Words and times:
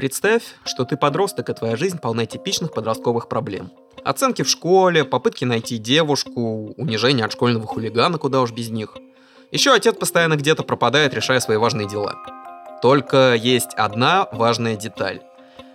Представь, 0.00 0.54
что 0.64 0.86
ты 0.86 0.96
подросток, 0.96 1.50
и 1.50 1.52
твоя 1.52 1.76
жизнь 1.76 1.98
полна 1.98 2.24
типичных 2.24 2.72
подростковых 2.72 3.28
проблем. 3.28 3.70
Оценки 4.02 4.40
в 4.40 4.48
школе, 4.48 5.04
попытки 5.04 5.44
найти 5.44 5.76
девушку, 5.76 6.72
унижение 6.78 7.26
от 7.26 7.32
школьного 7.32 7.66
хулигана, 7.66 8.16
куда 8.16 8.40
уж 8.40 8.50
без 8.50 8.70
них. 8.70 8.96
Еще 9.50 9.74
отец 9.74 9.94
постоянно 9.94 10.36
где-то 10.36 10.62
пропадает, 10.62 11.12
решая 11.12 11.38
свои 11.38 11.58
важные 11.58 11.86
дела. 11.86 12.16
Только 12.80 13.34
есть 13.34 13.74
одна 13.74 14.26
важная 14.32 14.74
деталь. 14.74 15.20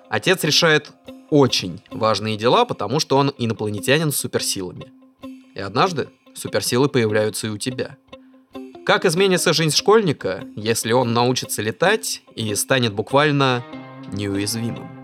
Отец 0.10 0.44
решает 0.44 0.90
очень 1.30 1.84
важные 1.92 2.36
дела, 2.36 2.66
потому 2.66 3.00
что 3.00 3.18
он 3.18 3.32
инопланетянин 3.38 4.12
с 4.12 4.18
суперсилами. 4.18 4.92
И 5.54 5.60
однажды 5.60 6.10
суперсилы 6.34 6.90
появляются 6.90 7.46
и 7.46 7.52
у 7.52 7.60
тебя. 7.60 7.98
Как 8.88 9.06
изменится 9.06 9.54
жизнь 9.54 9.76
школьника, 9.76 10.44
если 10.56 10.94
он 10.94 11.14
научится 11.14 11.62
летать 11.62 12.24
и 12.34 12.56
станет 12.56 12.94
буквально 12.94 13.64
неуязвимым? 14.12 14.96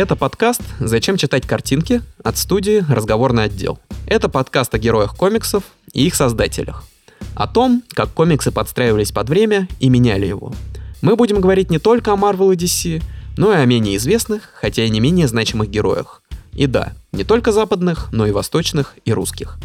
Это 0.00 0.16
подкаст 0.16 0.62
«Зачем 0.78 1.18
читать 1.18 1.46
картинки» 1.46 2.00
от 2.24 2.38
студии 2.38 2.82
«Разговорный 2.88 3.44
отдел». 3.44 3.78
Это 4.06 4.30
подкаст 4.30 4.74
о 4.74 4.78
героях 4.78 5.14
комиксов 5.14 5.62
и 5.92 6.06
их 6.06 6.14
создателях. 6.14 6.84
О 7.34 7.46
том, 7.46 7.82
как 7.90 8.08
комиксы 8.14 8.50
подстраивались 8.50 9.12
под 9.12 9.28
время 9.28 9.68
и 9.78 9.90
меняли 9.90 10.24
его. 10.24 10.54
Мы 11.02 11.16
будем 11.16 11.40
говорить 11.40 11.70
не 11.70 11.78
только 11.78 12.12
о 12.12 12.16
Marvel 12.16 12.52
и 12.52 12.56
DC, 12.56 13.02
но 13.36 13.52
и 13.52 13.56
о 13.56 13.64
менее 13.64 13.96
известных, 13.96 14.50
хотя 14.54 14.84
и 14.84 14.90
не 14.90 15.00
менее 15.00 15.28
значимых 15.28 15.70
героях. 15.70 16.22
И 16.52 16.66
да, 16.66 16.92
не 17.12 17.24
только 17.24 17.52
западных, 17.52 18.08
но 18.12 18.26
и 18.26 18.32
восточных 18.32 18.96
и 19.04 19.12
русских. 19.12 19.58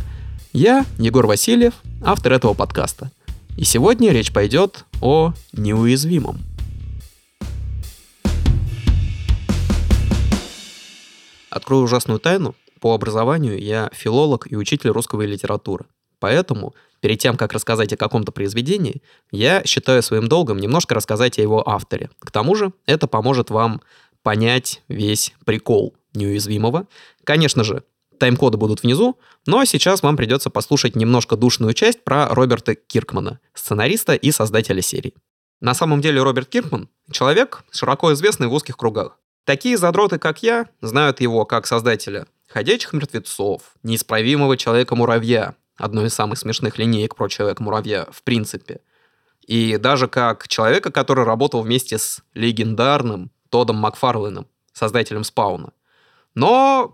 Я 0.54 0.86
Егор 0.98 1.26
Васильев, 1.28 1.74
автор 2.02 2.34
этого 2.34 2.54
подкаста. 2.54 3.12
И 3.58 3.64
сегодня 3.64 4.12
речь 4.12 4.32
пойдет 4.32 4.86
о 5.02 5.34
неуязвимом– 5.54 6.40
Открою 11.56 11.84
ужасную 11.84 12.20
тайну. 12.20 12.54
По 12.82 12.94
образованию 12.94 13.58
я 13.58 13.90
филолог 13.94 14.52
и 14.52 14.58
учитель 14.58 14.90
русского 14.90 15.22
и 15.22 15.28
литературы. 15.28 15.86
Поэтому, 16.20 16.76
перед 17.06 17.20
тем, 17.20 17.38
как 17.38 17.54
рассказать 17.54 17.94
о 17.94 17.98
каком-то 17.98 18.32
произведении, 18.32 19.04
я 19.30 19.64
считаю 19.64 20.02
своим 20.02 20.28
долгом 20.28 20.58
немножко 20.58 20.96
рассказать 20.96 21.38
о 21.38 21.42
его 21.44 21.70
авторе. 21.70 22.10
К 22.18 22.32
тому 22.32 22.56
же, 22.56 22.74
это 22.88 23.06
поможет 23.06 23.52
вам 23.52 23.80
понять 24.24 24.82
весь 24.88 25.32
прикол 25.46 25.94
неуязвимого. 26.16 26.88
Конечно 27.24 27.64
же, 27.64 27.84
тайм-коды 28.18 28.58
будут 28.58 28.82
внизу, 28.82 29.20
но 29.46 29.66
сейчас 29.66 30.02
вам 30.02 30.18
придется 30.18 30.50
послушать 30.50 30.96
немножко 30.96 31.36
душную 31.36 31.76
часть 31.76 32.04
про 32.04 32.28
Роберта 32.30 32.74
Киркмана, 32.74 33.40
сценариста 33.54 34.16
и 34.16 34.32
создателя 34.32 34.82
серии. 34.82 35.14
На 35.62 35.76
самом 35.76 36.02
деле 36.02 36.24
Роберт 36.24 36.50
Киркман— 36.50 36.90
человек, 37.12 37.66
широко 37.70 38.14
известный 38.14 38.48
в 38.48 38.54
узких 38.54 38.78
кругах. 38.78 39.20
Такие 39.44 39.78
задроты, 39.78 40.18
как 40.18 40.42
я, 40.42 40.70
знают 40.82 41.22
его 41.22 41.46
как 41.46 41.68
создателя 41.68 42.26
«Ходячих 42.48 42.94
мертвецов», 42.94 43.76
«Неисправимого 43.84 44.58
человека-муравья», 44.58 45.54
одной 45.78 46.08
из 46.08 46.14
самых 46.14 46.38
смешных 46.38 46.78
линеек 46.78 47.16
про 47.16 47.28
Человека-муравья 47.28 48.08
в 48.12 48.24
принципе. 48.24 48.82
И 49.46 49.78
даже 49.78 50.08
как 50.08 50.48
человека, 50.48 50.92
который 50.92 51.26
работал 51.26 51.62
вместе 51.62 51.98
с 51.98 52.24
легендарным 52.34 53.32
Тодом 53.50 53.78
Макфарленом, 53.78 54.48
создателем 54.74 55.24
Спауна. 55.24 55.72
Но 56.34 56.94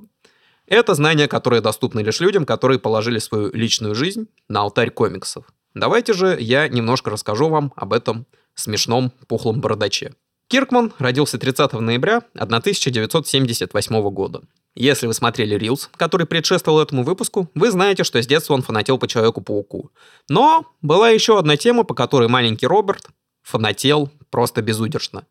это 0.68 0.94
знания, 0.94 1.28
которые 1.28 1.62
доступны 1.62 2.02
лишь 2.02 2.20
людям, 2.20 2.46
которые 2.46 2.80
положили 2.80 3.20
свою 3.20 3.52
личную 3.52 3.96
жизнь 3.96 4.28
на 4.48 4.62
алтарь 4.62 4.90
комиксов. 4.90 5.46
Давайте 5.74 6.14
же 6.14 6.38
я 6.40 6.68
немножко 6.68 7.10
расскажу 7.10 7.50
вам 7.50 7.74
об 7.76 7.94
этом 7.94 8.26
смешном 8.56 9.12
пухлом 9.28 9.62
бородаче. 9.62 10.14
Киркман 10.48 10.94
родился 11.00 11.38
30 11.38 11.74
ноября 11.74 12.24
1978 12.36 14.10
года. 14.10 14.42
Если 14.76 15.06
вы 15.06 15.14
смотрели 15.14 15.58
Reels, 15.58 15.90
который 15.98 16.26
предшествовал 16.26 16.82
этому 16.82 17.04
выпуску, 17.04 17.50
вы 17.56 17.72
знаете, 17.72 18.04
что 18.04 18.22
с 18.22 18.28
детства 18.28 18.54
он 18.54 18.62
фанател 18.62 18.98
по 18.98 19.08
Человеку-пауку. 19.08 19.92
Но 20.30 20.66
была 20.82 21.10
еще 21.10 21.38
одна 21.38 21.58
тема, 21.58 21.84
по 21.84 21.94
которой 21.94 22.30
маленький 22.30 22.68
Роберт 22.68 23.08
фанател 23.42 24.10
просто 24.30 24.62
безудержно. 24.62 25.26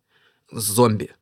Зомби. 0.52 1.14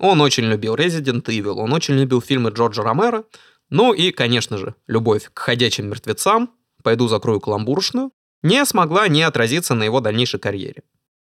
Он 0.00 0.20
очень 0.20 0.44
любил 0.44 0.74
Resident 0.74 1.24
Evil, 1.24 1.54
он 1.54 1.72
очень 1.72 1.94
любил 1.94 2.20
фильмы 2.20 2.50
Джорджа 2.50 2.82
Ромера, 2.82 3.24
ну 3.70 3.92
и, 3.92 4.10
конечно 4.10 4.58
же, 4.58 4.74
любовь 4.86 5.30
к 5.32 5.38
ходячим 5.38 5.88
мертвецам, 5.88 6.50
пойду 6.82 7.08
закрою 7.08 7.40
каламбуршную, 7.40 8.12
не 8.42 8.64
смогла 8.64 9.08
не 9.08 9.22
отразиться 9.22 9.74
на 9.74 9.84
его 9.84 10.00
дальнейшей 10.00 10.38
карьере. 10.38 10.82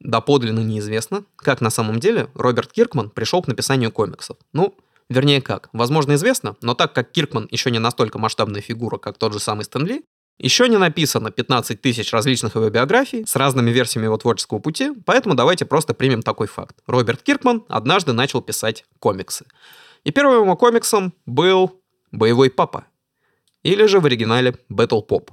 Доподлинно 0.00 0.60
неизвестно, 0.60 1.24
как 1.36 1.60
на 1.60 1.70
самом 1.70 2.00
деле 2.00 2.30
Роберт 2.34 2.72
Киркман 2.72 3.10
пришел 3.10 3.42
к 3.42 3.48
написанию 3.48 3.92
комиксов. 3.92 4.36
Ну, 4.52 4.74
вернее 5.10 5.42
как, 5.42 5.68
возможно 5.74 6.14
известно, 6.14 6.56
но 6.62 6.74
так 6.74 6.94
как 6.94 7.12
Киркман 7.12 7.48
еще 7.50 7.70
не 7.70 7.78
настолько 7.78 8.18
масштабная 8.18 8.62
фигура, 8.62 8.96
как 8.96 9.18
тот 9.18 9.34
же 9.34 9.40
самый 9.40 9.64
Стэнли, 9.64 10.02
еще 10.38 10.68
не 10.68 10.78
написано 10.78 11.30
15 11.30 11.82
тысяч 11.82 12.10
различных 12.12 12.54
его 12.54 12.70
биографий 12.70 13.26
с 13.26 13.36
разными 13.36 13.70
версиями 13.70 14.06
его 14.06 14.16
творческого 14.16 14.58
пути, 14.58 14.92
поэтому 15.04 15.34
давайте 15.34 15.66
просто 15.66 15.92
примем 15.92 16.22
такой 16.22 16.46
факт. 16.46 16.76
Роберт 16.86 17.22
Киркман 17.22 17.64
однажды 17.68 18.14
начал 18.14 18.40
писать 18.40 18.86
комиксы. 19.00 19.44
И 20.04 20.12
первым 20.12 20.44
его 20.44 20.56
комиксом 20.56 21.12
был 21.26 21.82
«Боевой 22.10 22.48
папа», 22.48 22.86
или 23.62 23.84
же 23.84 24.00
в 24.00 24.06
оригинале 24.06 24.54
«Battle 24.72 25.06
Pop». 25.06 25.28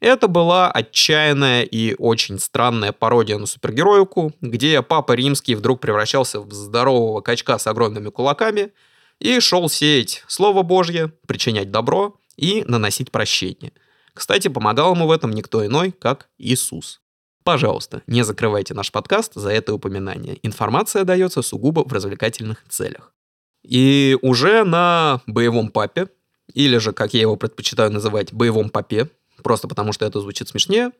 Это 0.00 0.28
была 0.28 0.70
отчаянная 0.70 1.62
и 1.62 1.94
очень 1.98 2.38
странная 2.38 2.90
пародия 2.92 3.38
на 3.38 3.46
супергероику, 3.46 4.32
где 4.40 4.80
папа 4.82 5.12
римский 5.12 5.54
вдруг 5.54 5.80
превращался 5.80 6.40
в 6.40 6.50
здорового 6.52 7.20
качка 7.20 7.58
с 7.58 7.66
огромными 7.66 8.08
кулаками 8.08 8.72
и 9.20 9.38
шел 9.40 9.68
сеять 9.68 10.24
Слово 10.26 10.62
Божье, 10.62 11.08
причинять 11.26 11.70
добро 11.70 12.18
и 12.36 12.64
наносить 12.66 13.12
прощение. 13.12 13.72
Кстати, 14.14 14.48
помогал 14.48 14.94
ему 14.94 15.06
в 15.06 15.12
этом 15.12 15.30
никто 15.30 15.64
иной, 15.64 15.92
как 15.92 16.28
Иисус. 16.38 17.00
Пожалуйста, 17.44 18.02
не 18.06 18.22
закрывайте 18.22 18.74
наш 18.74 18.90
подкаст 18.90 19.34
за 19.34 19.50
это 19.50 19.72
упоминание. 19.72 20.38
Информация 20.42 21.04
дается 21.04 21.42
сугубо 21.42 21.86
в 21.86 21.92
развлекательных 21.92 22.64
целях. 22.68 23.14
И 23.62 24.18
уже 24.22 24.64
на 24.64 25.20
боевом 25.26 25.70
папе, 25.70 26.08
или 26.52 26.78
же, 26.78 26.92
как 26.92 27.14
я 27.14 27.20
его 27.20 27.36
предпочитаю 27.36 27.90
называть, 27.92 28.32
боевом 28.32 28.70
папе, 28.70 29.08
просто 29.42 29.68
потому 29.68 29.92
что 29.92 30.06
это 30.06 30.20
звучит 30.20 30.48
смешнее, 30.48 30.90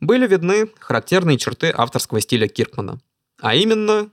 были 0.00 0.26
видны 0.26 0.70
характерные 0.78 1.38
черты 1.38 1.72
авторского 1.74 2.20
стиля 2.20 2.48
Киркмана. 2.48 3.00
А 3.40 3.54
именно, 3.54 4.10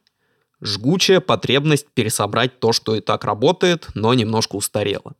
жгучая 0.63 1.19
потребность 1.19 1.87
пересобрать 1.93 2.59
то, 2.59 2.73
что 2.73 2.95
и 2.95 3.01
так 3.01 3.25
работает, 3.25 3.89
но 3.93 4.13
немножко 4.13 4.55
устарело. 4.55 5.13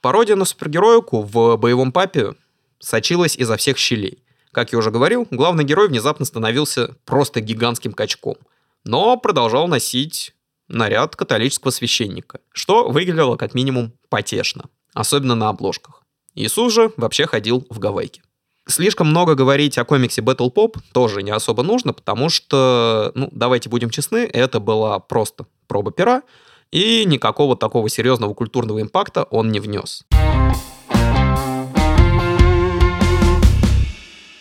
Пародия 0.00 0.36
на 0.36 0.44
супергероику 0.44 1.22
в 1.22 1.56
«Боевом 1.56 1.90
папе» 1.90 2.34
сочилась 2.78 3.36
изо 3.36 3.56
всех 3.56 3.78
щелей. 3.78 4.22
Как 4.52 4.72
я 4.72 4.78
уже 4.78 4.90
говорил, 4.90 5.26
главный 5.30 5.64
герой 5.64 5.88
внезапно 5.88 6.24
становился 6.24 6.96
просто 7.04 7.40
гигантским 7.40 7.92
качком, 7.92 8.36
но 8.84 9.16
продолжал 9.16 9.66
носить 9.66 10.34
наряд 10.68 11.16
католического 11.16 11.70
священника, 11.70 12.40
что 12.52 12.88
выглядело 12.88 13.36
как 13.36 13.54
минимум 13.54 13.92
потешно, 14.08 14.66
особенно 14.94 15.34
на 15.34 15.48
обложках. 15.48 16.02
Иисус 16.34 16.72
же 16.72 16.92
вообще 16.96 17.26
ходил 17.26 17.66
в 17.68 17.78
гавайки. 17.78 18.22
Слишком 18.70 19.08
много 19.08 19.34
говорить 19.34 19.78
о 19.78 19.84
комиксе 19.84 20.20
Battle 20.20 20.52
Pop 20.52 20.76
тоже 20.92 21.22
не 21.22 21.30
особо 21.30 21.62
нужно, 21.62 21.94
потому 21.94 22.28
что, 22.28 23.12
ну, 23.14 23.30
давайте 23.32 23.70
будем 23.70 23.88
честны, 23.88 24.28
это 24.30 24.60
была 24.60 24.98
просто 24.98 25.46
проба 25.66 25.90
пера, 25.90 26.22
и 26.70 27.06
никакого 27.06 27.56
такого 27.56 27.88
серьезного 27.88 28.34
культурного 28.34 28.82
импакта 28.82 29.24
он 29.24 29.50
не 29.50 29.60
внес. 29.60 30.04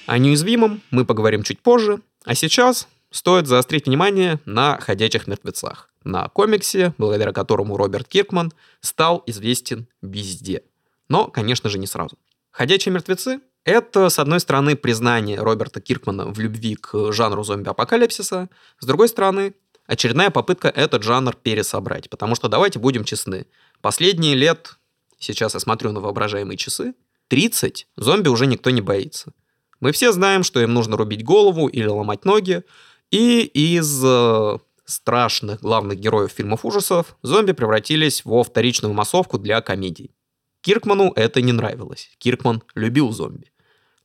О 0.05 0.17
неуязвимом 0.17 0.81
мы 0.91 1.05
поговорим 1.05 1.43
чуть 1.43 1.61
позже, 1.61 2.01
а 2.25 2.35
сейчас 2.35 2.89
стоит 3.11 3.47
заострить 3.47 3.87
внимание 3.87 4.41
на 4.43 4.77
«Ходячих 4.77 5.27
мертвецах», 5.27 5.89
на 6.03 6.27
комиксе, 6.27 6.93
благодаря 6.97 7.31
которому 7.31 7.77
Роберт 7.77 8.09
Киркман 8.09 8.51
стал 8.81 9.23
известен 9.25 9.87
везде– 10.01 10.63
но, 11.09 11.27
конечно 11.27 11.69
же, 11.69 11.79
не 11.79 11.87
сразу. 11.87 12.17
«Ходячие 12.51 12.93
мертвецы»— 12.93 13.39
это, 13.67 14.07
с 14.07 14.17
одной 14.17 14.39
стороны, 14.39 14.77
признание 14.77 15.39
Роберта 15.39 15.81
Киркмана 15.81 16.31
в 16.31 16.39
любви 16.39 16.75
к 16.75 17.11
жанру 17.11 17.43
зомби-апокалипсиса, 17.43 18.49
с 18.79 18.85
другой 18.85 19.09
стороны, 19.09 19.55
очередная 19.85 20.29
попытка 20.29 20.69
этот 20.69 21.03
жанр 21.03 21.35
пересобрать. 21.35 22.09
Потому 22.09 22.35
что, 22.35 22.47
давайте 22.47 22.79
будем 22.79 23.03
честны, 23.03 23.45
последние 23.81 24.35
лет, 24.35 24.77
сейчас 25.19 25.53
я 25.53 25.59
смотрю 25.59 25.91
на 25.91 25.99
воображаемые 25.99 26.55
часы, 26.55 26.93
30 27.27 27.87
зомби 27.97 28.29
уже 28.29 28.47
никто 28.47 28.69
не 28.69 28.79
боится. 28.79 29.33
Мы 29.81 29.91
все 29.91 30.13
знаем, 30.13 30.43
что 30.43 30.61
им 30.61 30.73
нужно 30.73 30.95
рубить 30.95 31.25
голову 31.25 31.67
или 31.67 31.87
ломать 31.87 32.23
ноги, 32.23 32.63
и 33.11 33.41
из 33.41 34.01
э, 34.01 34.57
страшных 34.85 35.59
главных 35.59 35.99
героев 35.99 36.31
фильмов 36.31 36.63
ужасов, 36.63 37.17
зомби 37.21 37.51
превратились 37.51 38.23
во 38.23 38.43
вторичную 38.43 38.93
массовку 38.93 39.37
для 39.37 39.59
комедий. 39.59 40.15
Киркману 40.61 41.11
это 41.17 41.41
не 41.41 41.51
нравилось. 41.51 42.11
Киркман 42.17 42.63
любил 42.75 43.11
зомби. 43.11 43.51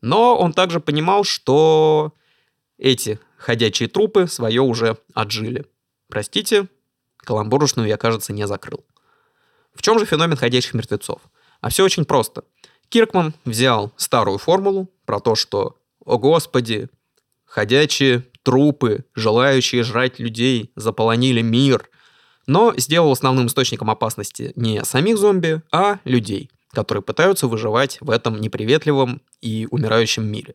Но 0.03 0.37
он 0.37 0.53
также 0.53 0.81
понимал, 0.81 1.25
что 1.25 2.13
эти 2.77 3.19
ходячие 3.37 3.89
трупы 3.89 4.27
свое 4.27 4.61
уже 4.61 4.99
отжили. 5.15 5.65
Простите, 6.09 6.69
каламбурушную 7.19 7.89
я, 7.89 7.97
кажется, 7.97 8.33
не 8.33 8.47
закрыл. 8.47 8.85
В 9.75 9.81
чем 9.81 9.99
же 9.99 10.05
феномен 10.05 10.37
ходячих 10.37 10.75
мертвецов? 10.75 11.21
А 11.61 11.71
все 11.71 11.85
очень 11.85 12.05
просто. 12.05 12.45
Киркман 12.89 13.33
взял 13.45 13.93
старую 13.97 14.39
формулу 14.39 14.91
про 15.07 15.21
то, 15.21 15.35
что, 15.35 15.79
о 16.05 16.19
господи, 16.19 16.91
ходячие 17.45 18.27
трупы, 18.43 19.05
желающие 19.15 19.83
жрать 19.83 20.19
людей, 20.19 20.73
заполонили 20.75 21.41
мир, 21.41 21.89
но 22.47 22.75
сделал 22.77 23.13
основным 23.13 23.47
источником 23.47 23.91
опасности 23.91 24.53
не 24.57 24.85
самих 24.85 25.17
зомби, 25.17 25.63
а 25.71 26.01
людей, 26.05 26.51
которые 26.73 27.03
пытаются 27.03 27.47
выживать 27.47 27.99
в 28.01 28.11
этом 28.11 28.41
неприветливом 28.41 29.23
и 29.41 29.69
умирающем 29.71 30.25
мире. 30.25 30.55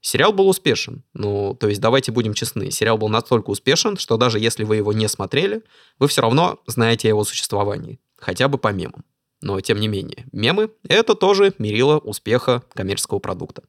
Сериал 0.00 0.32
был 0.32 0.48
успешен. 0.48 1.02
Ну, 1.14 1.56
то 1.58 1.68
есть 1.68 1.80
давайте 1.80 2.12
будем 2.12 2.34
честны. 2.34 2.70
Сериал 2.70 2.98
был 2.98 3.08
настолько 3.08 3.50
успешен, 3.50 3.96
что 3.96 4.16
даже 4.16 4.38
если 4.38 4.62
вы 4.64 4.76
его 4.76 4.92
не 4.92 5.08
смотрели, 5.08 5.62
вы 5.98 6.08
все 6.08 6.20
равно 6.20 6.60
знаете 6.66 7.08
о 7.08 7.10
его 7.10 7.24
существовании. 7.24 7.98
Хотя 8.18 8.48
бы 8.48 8.58
по 8.58 8.68
мемам. 8.68 9.04
Но 9.40 9.60
тем 9.60 9.80
не 9.80 9.88
менее, 9.88 10.26
мемы— 10.32 10.70
это 10.88 11.14
тоже 11.14 11.54
мерило 11.58 11.98
успеха 11.98 12.62
коммерческого 12.74 13.18
продукта. 13.18 13.62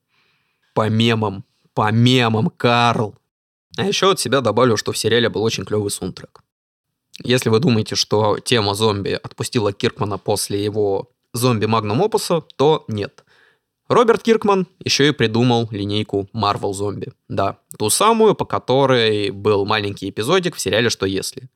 По 0.74 0.89
мемам. 0.89 1.45
По 1.74 1.92
мемам, 1.92 2.50
Карл. 2.50 3.16
А 3.78 3.86
еще 3.86 4.12
от 4.12 4.19
себя 4.19 4.42
добавлю, 4.42 4.78
что 4.78 4.92
в 4.92 4.98
сериале 4.98 5.30
был 5.30 5.44
очень 5.44 5.66
клевый 5.66 5.89
саундтрек. 5.89 6.42
Если 7.24 7.50
вы 7.50 7.60
думаете, 7.60 7.95
что 7.95 8.39
тема 8.39 8.75
зомби 8.75 9.12
отпустила 9.12 9.71
Киркмана 9.71 10.18
после 10.18 10.63
его 10.63 11.12
зомби 11.35 11.65
Магнум 11.65 12.01
Опуса, 12.01 12.41
то 12.55 12.85
нет. 12.87 13.23
Роберт 13.87 14.23
Киркман 14.23 14.67
еще 14.79 15.07
и 15.07 15.11
придумал 15.11 15.67
линейку 15.69 16.27
Marvel 16.33 16.73
Зомби. 16.73 17.13
Да, 17.29 17.59
ту 17.77 17.91
самую, 17.91 18.33
по 18.33 18.45
которой 18.45 19.29
был 19.29 19.65
маленький 19.65 20.09
эпизодик 20.09 20.55
в 20.55 20.59
сериале 20.59 20.89
«Что 20.89 21.05
если?». 21.05 21.49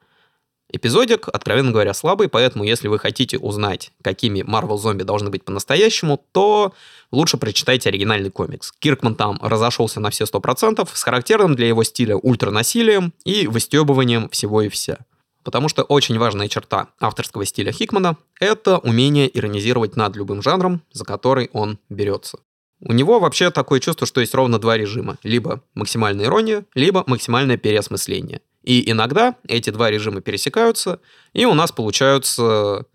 Эпизодик, 0.72 1.28
откровенно 1.30 1.72
говоря, 1.72 1.96
слабый, 1.96 2.30
поэтому 2.30 2.64
если 2.64 2.88
вы 2.88 3.00
хотите 3.00 3.40
узнать, 3.40 3.92
какими 4.04 4.42
Marvel 4.42 4.78
зомби 4.78 5.02
должны 5.02 5.32
быть 5.32 5.44
по-настоящему, 5.44 6.24
то 6.32 6.74
лучше 7.12 7.38
прочитайте 7.38 7.90
оригинальный 7.90 8.30
комикс. 8.30 8.72
Киркман 8.78 9.16
там 9.16 9.40
разошелся 9.42 10.00
на 10.00 10.12
все 10.12 10.26
100% 10.26 10.88
с 10.94 11.04
характерным 11.04 11.56
для 11.56 11.68
его 11.68 11.84
стиля 11.84 12.18
ультранасилием 12.18 13.14
и 13.26 13.48
выстебыванием 13.48 14.30
всего 14.30 14.62
и 14.62 14.70
вся. 14.70 15.00
Потому 15.44 15.70
что 15.70 15.84
очень 15.84 16.18
важная 16.18 16.48
черта 16.48 16.90
авторского 17.00 17.46
стиля 17.46 17.72
Хикмана— 17.72 18.18
это 18.40 18.78
умение 18.78 19.30
иронизировать 19.38 19.96
над 19.96 20.16
любым 20.16 20.42
жанром, 20.42 20.82
за 20.92 21.06
который 21.06 21.50
он 21.54 21.80
берется. 21.90 22.40
У 22.82 22.94
него 22.94 23.20
вообще 23.20 23.52
такое 23.52 23.80
чувство, 23.80 24.08
что 24.08 24.22
есть 24.22 24.34
ровно 24.34 24.60
два 24.60 24.78
режима. 24.78 25.18
Либо 25.24 25.62
максимальная 25.74 26.26
ирония, 26.26 26.66
либо 26.76 27.04
максимальное 27.08 27.58
переосмысление. 27.58 28.42
И 28.64 28.90
иногда 28.90 29.36
эти 29.48 29.70
два 29.70 29.90
режима 29.90 30.22
пересекаются, 30.22 31.00
и 31.34 31.46
у 31.46 31.54
нас 31.54 31.72
получаются 31.72 32.86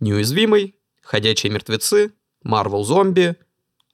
неуязвимый, 0.00 0.74
ходячие 1.02 1.52
мертвецы, 1.52 2.12
Марвел 2.42 2.84
зомби, 2.84 3.36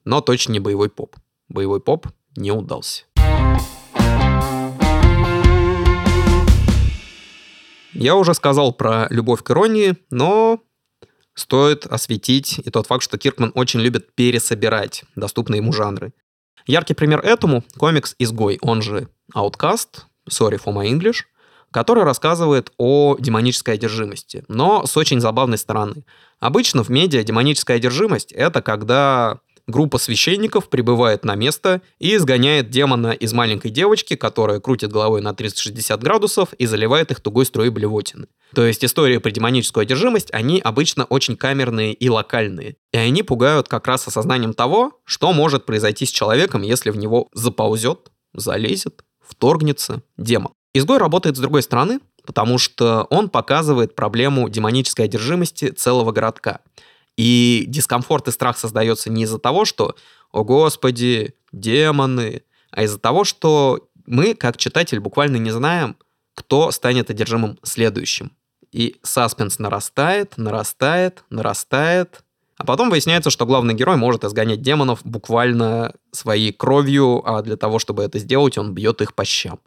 но 0.05 0.21
точно 0.21 0.53
не 0.53 0.59
боевой 0.59 0.89
поп. 0.89 1.15
Боевой 1.49 1.81
поп 1.81 2.07
не 2.35 2.51
удался. 2.51 3.05
Я 7.93 8.15
уже 8.15 8.33
сказал 8.33 8.73
про 8.73 9.07
любовь 9.09 9.43
к 9.43 9.51
иронии, 9.51 9.95
но 10.09 10.59
стоит 11.35 11.85
осветить 11.85 12.59
и 12.59 12.69
тот 12.69 12.87
факт, 12.87 13.03
что 13.03 13.17
Киркман 13.17 13.51
очень 13.55 13.79
любит 13.79 14.13
пересобирать 14.13 15.03
доступные 15.15 15.59
ему 15.59 15.73
жанры. 15.73 16.13
Яркий 16.65 16.93
пример 16.93 17.19
этому— 17.19 17.63
комикс 17.77 18.15
«Изгой», 18.19 18.57
он 18.61 18.81
же 18.81 19.09
Outcast, 19.35 20.03
Sorry 20.29 20.61
for 20.63 20.73
my 20.73 20.87
English, 20.89 21.23
который 21.71 22.03
рассказывает 22.03 22.71
о 22.77 23.17
демонической 23.19 23.75
одержимости, 23.75 24.45
но 24.47 24.85
с 24.85 24.95
очень 24.95 25.19
забавной 25.19 25.57
стороны. 25.57 26.05
Обычно 26.39 26.83
в 26.83 26.89
медиа 26.89 27.23
демоническая 27.23 27.77
одержимость— 27.77 28.31
это 28.33 28.61
когда 28.61 29.39
группа 29.67 29.97
священников 29.97 30.69
прибывает 30.69 31.23
на 31.25 31.35
место 31.35 31.81
и 31.99 32.15
изгоняет 32.15 32.69
демона 32.69 33.11
из 33.11 33.33
маленькой 33.33 33.71
девочки, 33.71 34.15
которая 34.15 34.59
крутит 34.59 34.91
головой 34.91 35.21
на 35.21 35.33
360 35.33 36.01
градусов 36.01 36.53
и 36.53 36.65
заливает 36.65 37.11
их 37.11 37.21
тугой 37.21 37.45
струей 37.45 37.69
блевотины. 37.69 38.27
То 38.53 38.65
есть 38.65 38.85
истории 38.85 39.17
про 39.17 39.31
демоническую 39.31 39.81
одержимость, 39.81 40.31
они 40.31 40.59
обычно 40.59 41.05
очень 41.05 41.35
камерные 41.35 41.93
и 41.93 42.09
локальные. 42.09 42.75
И 42.91 42.97
они 42.97 43.23
пугают 43.23 43.67
как 43.67 43.87
раз 43.87 44.07
осознанием 44.07 44.53
того, 44.53 44.99
что 45.05 45.33
может 45.33 45.65
произойти 45.65 46.05
с 46.05 46.11
человеком, 46.11 46.61
если 46.61 46.91
в 46.91 46.97
него 46.97 47.29
заползет, 47.33 48.11
залезет, 48.33 49.03
вторгнется 49.27 50.03
демон. 50.17 50.53
Изгой 50.75 50.97
работает 50.97 51.37
с 51.37 51.39
другой 51.39 51.63
стороны, 51.63 51.99
потому 52.25 52.57
что 52.57 53.05
он 53.09 53.29
показывает 53.29 53.95
проблему 53.95 54.49
демонической 54.49 55.05
одержимости 55.05 55.69
целого 55.69 56.11
городка. 56.11 56.59
И 57.17 57.65
дискомфорт 57.67 58.27
и 58.27 58.31
страх 58.31 58.57
создается 58.57 59.09
не 59.09 59.23
из-за 59.23 59.39
того, 59.39 59.65
что 59.65 59.95
«О 60.31 60.43
господи, 60.43 61.35
демоны», 61.51 62.41
а 62.71 62.83
из-за 62.83 62.97
того, 62.97 63.23
что 63.23 63.87
мы, 64.05 64.33
как 64.33 64.57
читатель, 64.57 64.99
буквально 64.99 65.37
не 65.37 65.51
знаем, 65.51 65.95
кто 66.33 66.71
станет 66.71 67.09
одержимым 67.09 67.59
следующим. 67.63 68.31
И 68.71 68.95
саспенс 69.03 69.59
нарастает, 69.59 70.37
нарастает, 70.37 71.23
нарастает. 71.29 72.23
А 72.57 72.65
потом 72.65 72.89
выясняется, 72.89 73.29
что 73.29 73.45
главный 73.45 73.75
герой 73.75 73.97
может 73.97 74.23
изгонять 74.23 74.61
демонов 74.61 75.01
буквально 75.03 75.93
своей 76.11 76.51
кровью, 76.51 77.21
а 77.25 77.43
для 77.43 77.55
того, 77.55 77.77
чтобы 77.77 78.03
это 78.03 78.17
сделать, 78.17 78.57
он 78.57 78.73
бьет 78.73 79.01
их 79.01 79.13
по 79.13 79.25
щам. 79.25 79.59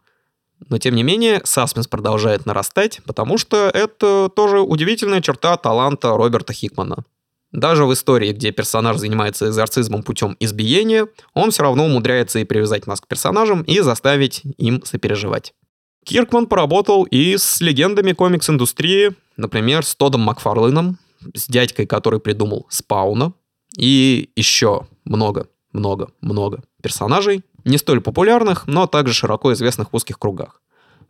Но, 0.68 0.78
тем 0.78 0.94
не 0.94 1.02
менее, 1.02 1.42
саспенс 1.44 1.86
продолжает 1.86 2.46
нарастать, 2.46 3.00
потому 3.04 3.38
что 3.38 3.70
это 3.72 4.30
тоже 4.34 4.60
удивительная 4.60 5.20
черта 5.20 5.56
таланта 5.56 6.16
Роберта 6.16 6.52
Хикмана. 6.52 7.04
Даже 7.56 7.86
в 7.86 7.92
истории, 7.94 8.32
где 8.32 8.52
персонаж 8.52 8.98
занимается 8.98 9.48
экзорцизмом 9.48 10.02
путем 10.02 10.36
избиения, 10.40 11.08
он 11.32 11.50
все 11.50 11.62
равно 11.62 11.86
умудряется 11.86 12.38
и 12.38 12.44
привязать 12.44 12.86
нас 12.86 13.00
к 13.00 13.06
персонажам 13.06 13.62
и 13.62 13.80
заставить 13.80 14.42
им 14.58 14.84
сопереживать. 14.84 15.54
Киркман 16.04 16.48
поработал 16.48 17.04
и 17.04 17.38
с 17.38 17.62
легендами 17.62 18.12
комикс-индустрии, 18.12 19.16
например, 19.38 19.86
с 19.86 19.94
Тодом 19.94 20.20
Макфарлином, 20.20 20.98
с 21.32 21.46
дядькой, 21.48 21.86
который 21.86 22.20
придумал 22.20 22.66
Спауна, 22.68 23.32
и 23.74 24.28
еще 24.36 24.86
много, 25.06 25.48
много, 25.72 26.10
много 26.20 26.62
персонажей, 26.82 27.42
не 27.64 27.78
столь 27.78 28.02
популярных, 28.02 28.66
но 28.66 28.86
также 28.86 29.14
широко 29.14 29.54
известных 29.54 29.94
в 29.94 29.96
узких 29.96 30.18
кругах. 30.18 30.60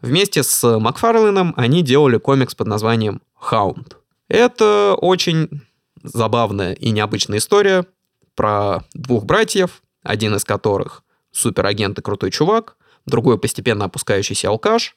Вместе 0.01 0.45
с 0.45 0.79
Макфарлином 0.79 1.55
они 1.57 1.83
делали 1.83 2.19
комикс 2.19 2.55
под 2.55 2.69
названием 2.69 3.21
«Хаунд». 3.35 3.97
Это 4.29 4.97
очень 4.97 5.63
забавная 6.07 6.73
и 6.73 6.91
необычная 6.91 7.39
история 7.39 7.87
про 8.35 8.85
двух 8.95 9.25
братьев, 9.25 9.83
один 10.03 10.35
из 10.35 10.45
которых 10.45 11.03
суперагент 11.33 11.99
и 11.99 12.03
крутой 12.03 12.31
чувак, 12.31 12.77
другой 13.05 13.39
постепенно 13.39 13.87
опускающийся 13.87 14.49
алкаш. 14.49 14.97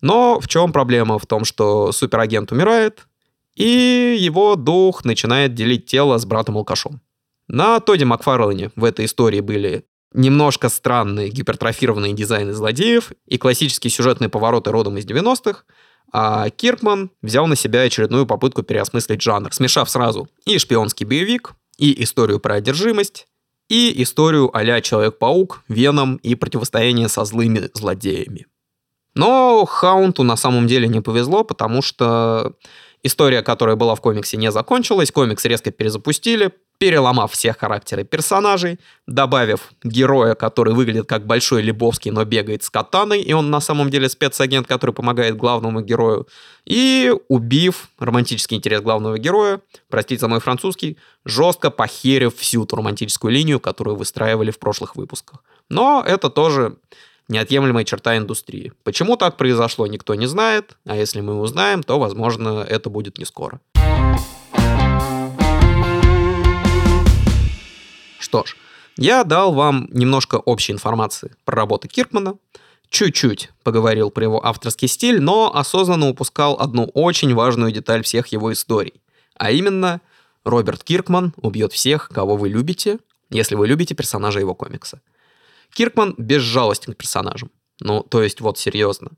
Но 0.00 0.40
в 0.40 0.48
чем 0.48 0.72
проблема? 0.72 1.18
В 1.18 1.26
том, 1.26 1.44
что 1.44 1.92
суперагент 1.92 2.52
умирает, 2.52 3.06
и 3.54 4.16
его 4.18 4.56
дух 4.56 5.04
начинает 5.04 5.54
делить 5.54 5.86
тело 5.86 6.18
с 6.18 6.24
братом-алкашом. 6.24 7.00
На 7.48 7.80
Тоде 7.80 8.04
Макфарлане 8.04 8.70
в 8.76 8.84
этой 8.84 9.04
истории 9.04 9.40
были 9.40 9.84
немножко 10.12 10.68
странные 10.68 11.28
гипертрофированные 11.28 12.12
дизайны 12.12 12.52
злодеев 12.52 13.12
и 13.26 13.38
классические 13.38 13.90
сюжетные 13.90 14.28
повороты 14.28 14.70
родом 14.70 14.96
из 14.96 15.06
90-х, 15.06 15.64
а 16.12 16.50
Киркман 16.50 17.10
взял 17.22 17.46
на 17.46 17.56
себя 17.56 17.82
очередную 17.82 18.26
попытку 18.26 18.62
переосмыслить 18.62 19.22
жанр, 19.22 19.52
смешав 19.52 19.88
сразу 19.90 20.28
и 20.44 20.58
шпионский 20.58 21.06
боевик, 21.06 21.54
и 21.78 22.02
историю 22.02 22.40
про 22.40 22.56
одержимость, 22.56 23.26
и 23.68 24.02
историю 24.02 24.50
а 24.52 24.80
Человек-паук, 24.80 25.62
Веном 25.68 26.16
и 26.16 26.34
противостояние 26.34 27.08
со 27.08 27.24
злыми 27.24 27.70
злодеями. 27.72 28.46
Но 29.14 29.64
Хаунту 29.64 30.22
на 30.22 30.36
самом 30.36 30.66
деле 30.66 30.88
не 30.88 31.00
повезло, 31.00 31.44
потому 31.44 31.82
что 31.82 32.54
история, 33.02 33.42
которая 33.42 33.76
была 33.76 33.94
в 33.94 34.00
комиксе, 34.00 34.36
не 34.36 34.50
закончилась, 34.50 35.10
комикс 35.10 35.44
резко 35.44 35.70
перезапустили, 35.70 36.52
переломав 36.78 37.32
все 37.32 37.52
характеры 37.52 38.04
персонажей, 38.04 38.80
добавив 39.06 39.72
героя, 39.84 40.34
который 40.34 40.72
выглядит 40.72 41.06
как 41.06 41.26
Большой 41.26 41.60
Лебовский, 41.60 42.10
но 42.10 42.24
бегает 42.24 42.62
с 42.62 42.70
катаной, 42.70 43.20
и 43.20 43.34
он 43.34 43.50
на 43.50 43.60
самом 43.60 43.90
деле 43.90 44.08
спецагент, 44.08 44.66
который 44.66 44.94
помогает 44.94 45.36
главному 45.36 45.82
герою, 45.82 46.26
и 46.64 47.12
убив 47.28 47.88
романтический 47.98 48.56
интерес 48.56 48.80
главного 48.80 49.18
героя, 49.18 49.60
простите 49.90 50.20
за 50.20 50.28
мой 50.28 50.40
французский, 50.40 50.96
жестко 51.26 51.70
похерив 51.70 52.34
всю 52.36 52.64
ту 52.64 52.76
романтическую 52.76 53.30
линию, 53.30 53.60
которую 53.60 53.96
выстраивали 53.96 54.50
в 54.50 54.58
прошлых 54.58 54.96
выпусках. 54.96 55.44
Но 55.68 56.02
это 56.06 56.30
тоже 56.30 56.76
неотъемлемая 57.30 57.84
черта 57.84 58.16
индустрии. 58.16 58.72
Почему 58.82 59.16
так 59.16 59.36
произошло, 59.36 59.86
никто 59.86 60.14
не 60.14 60.26
знает, 60.26 60.76
а 60.84 60.96
если 60.96 61.20
мы 61.20 61.40
узнаем, 61.40 61.82
то, 61.82 61.98
возможно, 61.98 62.66
это 62.68 62.90
будет 62.90 63.18
не 63.18 63.24
скоро. 63.24 63.60
Что 68.18 68.44
ж, 68.44 68.56
я 68.96 69.24
дал 69.24 69.54
вам 69.54 69.88
немножко 69.92 70.36
общей 70.36 70.72
информации 70.72 71.34
про 71.44 71.56
работы 71.56 71.88
Киркмана, 71.88 72.34
чуть-чуть 72.90 73.50
поговорил 73.62 74.10
про 74.10 74.24
его 74.24 74.44
авторский 74.44 74.88
стиль, 74.88 75.20
но 75.20 75.54
осознанно 75.54 76.08
упускал 76.08 76.56
одну 76.58 76.84
очень 76.94 77.34
важную 77.34 77.72
деталь 77.72 78.02
всех 78.02 78.26
его 78.28 78.52
историй. 78.52 79.00
А 79.36 79.52
именно, 79.52 80.00
Роберт 80.44 80.84
Киркман 80.84 81.32
убьет 81.36 81.72
всех, 81.72 82.08
кого 82.08 82.36
вы 82.36 82.48
любите, 82.48 82.98
если 83.30 83.54
вы 83.54 83.68
любите 83.68 83.94
персонажа 83.94 84.40
его 84.40 84.54
комикса. 84.54 85.00
Киркман 85.74 86.14
безжалостен 86.18 86.94
к 86.94 86.96
персонажам. 86.96 87.50
Ну, 87.80 88.02
то 88.02 88.22
есть, 88.22 88.40
вот 88.40 88.58
серьезно. 88.58 89.10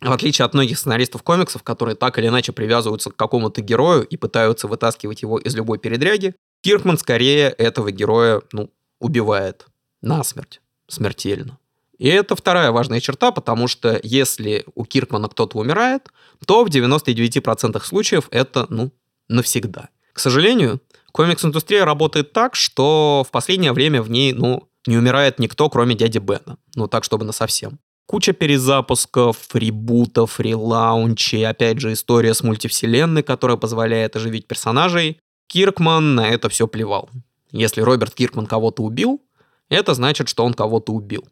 В 0.00 0.10
отличие 0.12 0.46
от 0.46 0.54
многих 0.54 0.78
сценаристов 0.78 1.22
комиксов, 1.22 1.62
которые 1.62 1.94
так 1.94 2.18
или 2.18 2.28
иначе 2.28 2.52
привязываются 2.52 3.10
к 3.10 3.16
какому-то 3.16 3.60
герою 3.60 4.04
и 4.04 4.16
пытаются 4.16 4.66
вытаскивать 4.66 5.22
его 5.22 5.38
из 5.38 5.54
любой 5.54 5.78
передряги, 5.78 6.34
Киркман 6.62 6.98
скорее 6.98 7.48
этого 7.50 7.90
героя, 7.90 8.40
ну, 8.52 8.70
убивает 8.98 9.66
насмерть, 10.00 10.60
смертельно. 10.88 11.58
И 11.98 12.08
это 12.08 12.34
вторая 12.34 12.70
важная 12.72 13.00
черта, 13.00 13.30
потому 13.30 13.68
что 13.68 14.00
если 14.02 14.64
у 14.74 14.86
Киркмана 14.86 15.28
кто-то 15.28 15.58
умирает, 15.58 16.08
то 16.46 16.64
в 16.64 16.68
99% 16.68 17.84
случаев 17.84 18.28
это, 18.30 18.66
ну, 18.70 18.90
навсегда. 19.28 19.90
К 20.14 20.18
сожалению, 20.18 20.80
комикс-индустрия 21.12 21.84
работает 21.84 22.32
так, 22.32 22.54
что 22.54 23.22
в 23.26 23.30
последнее 23.30 23.72
время 23.72 24.00
в 24.00 24.10
ней, 24.10 24.32
ну, 24.32 24.69
не 24.86 24.96
умирает 24.96 25.38
никто, 25.38 25.68
кроме 25.68 25.94
дяди 25.94 26.18
Бена. 26.18 26.56
Ну, 26.74 26.86
так, 26.86 27.04
чтобы 27.04 27.24
на 27.24 27.32
совсем. 27.32 27.78
Куча 28.06 28.32
перезапусков, 28.32 29.54
ребутов, 29.54 30.40
релаунчей, 30.40 31.46
опять 31.46 31.78
же, 31.78 31.92
история 31.92 32.34
с 32.34 32.42
мультивселенной, 32.42 33.22
которая 33.22 33.56
позволяет 33.56 34.16
оживить 34.16 34.46
персонажей. 34.46 35.20
Киркман 35.46 36.14
на 36.14 36.28
это 36.28 36.48
все 36.48 36.66
плевал. 36.66 37.08
Если 37.52 37.80
Роберт 37.80 38.14
Киркман 38.14 38.46
кого-то 38.46 38.82
убил, 38.82 39.20
это 39.68 39.94
значит, 39.94 40.28
что 40.28 40.44
он 40.44 40.54
кого-то 40.54 40.92
убил. 40.92 41.26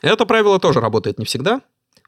Это 0.00 0.26
правило 0.26 0.58
тоже 0.58 0.80
работает 0.80 1.18
не 1.18 1.24
всегда, 1.24 1.60